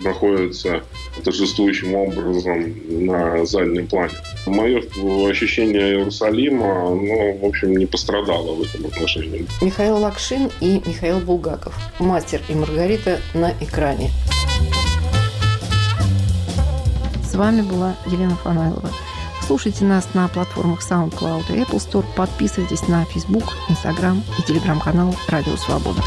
находится 0.02 0.84
торжествующим 1.24 1.96
образом 1.96 2.74
на 2.90 3.46
заднем 3.46 3.88
плане. 3.88 4.14
Мое 4.46 4.82
ощущение 5.30 5.98
Иерусалима, 5.98 6.88
оно, 6.92 7.34
в 7.34 7.46
общем, 7.46 7.76
не 7.76 7.86
пострадало 7.86 8.56
в 8.56 8.62
этом 8.62 8.86
отношении. 8.86 9.46
Михаил 9.62 9.98
Лакшин 9.98 10.50
и 10.62 10.82
Михаил 10.86 11.20
Булгаков. 11.20 11.76
Мастер 12.00 12.42
и 12.50 12.54
Маргарита 12.54 13.20
на 13.34 13.52
экране. 13.62 14.12
С 17.24 17.36
вами 17.36 17.62
была 17.62 17.96
Елена 18.06 18.36
Фанайлова. 18.36 18.90
Слушайте 19.46 19.84
нас 19.86 20.08
на 20.14 20.28
платформах 20.28 20.80
SoundCloud 20.82 21.54
и 21.54 21.62
Apple 21.62 21.80
Store. 21.80 22.06
Подписывайтесь 22.16 22.88
на 22.88 23.04
Facebook, 23.06 23.44
Instagram 23.70 24.24
и 24.40 24.42
телеграм-канал 24.44 25.16
«Радио 25.28 25.56
Свобода». 25.58 26.02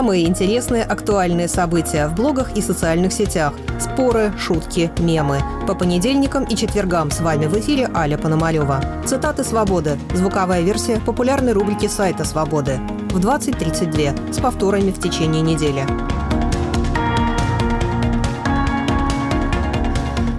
Самые 0.00 0.26
интересные 0.26 0.82
актуальные 0.82 1.46
события 1.46 2.08
в 2.08 2.14
блогах 2.14 2.56
и 2.56 2.62
социальных 2.62 3.12
сетях. 3.12 3.52
Споры, 3.78 4.32
шутки, 4.38 4.90
мемы. 4.98 5.42
По 5.66 5.74
понедельникам 5.74 6.44
и 6.44 6.56
четвергам 6.56 7.10
с 7.10 7.20
вами 7.20 7.44
в 7.44 7.58
эфире 7.58 7.90
Аля 7.94 8.16
Пономарева. 8.16 8.82
Цитаты 9.04 9.44
«Свободы». 9.44 9.98
Звуковая 10.14 10.62
версия 10.62 11.00
популярной 11.00 11.52
рубрики 11.52 11.86
сайта 11.86 12.24
«Свободы». 12.24 12.80
В 13.10 13.18
20.32 13.18 14.32
с 14.32 14.38
повторами 14.38 14.90
в 14.90 14.98
течение 14.98 15.42
недели. 15.42 15.84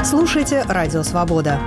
Слушайте 0.04 0.66
«Радио 0.68 1.04
Свобода». 1.04 1.60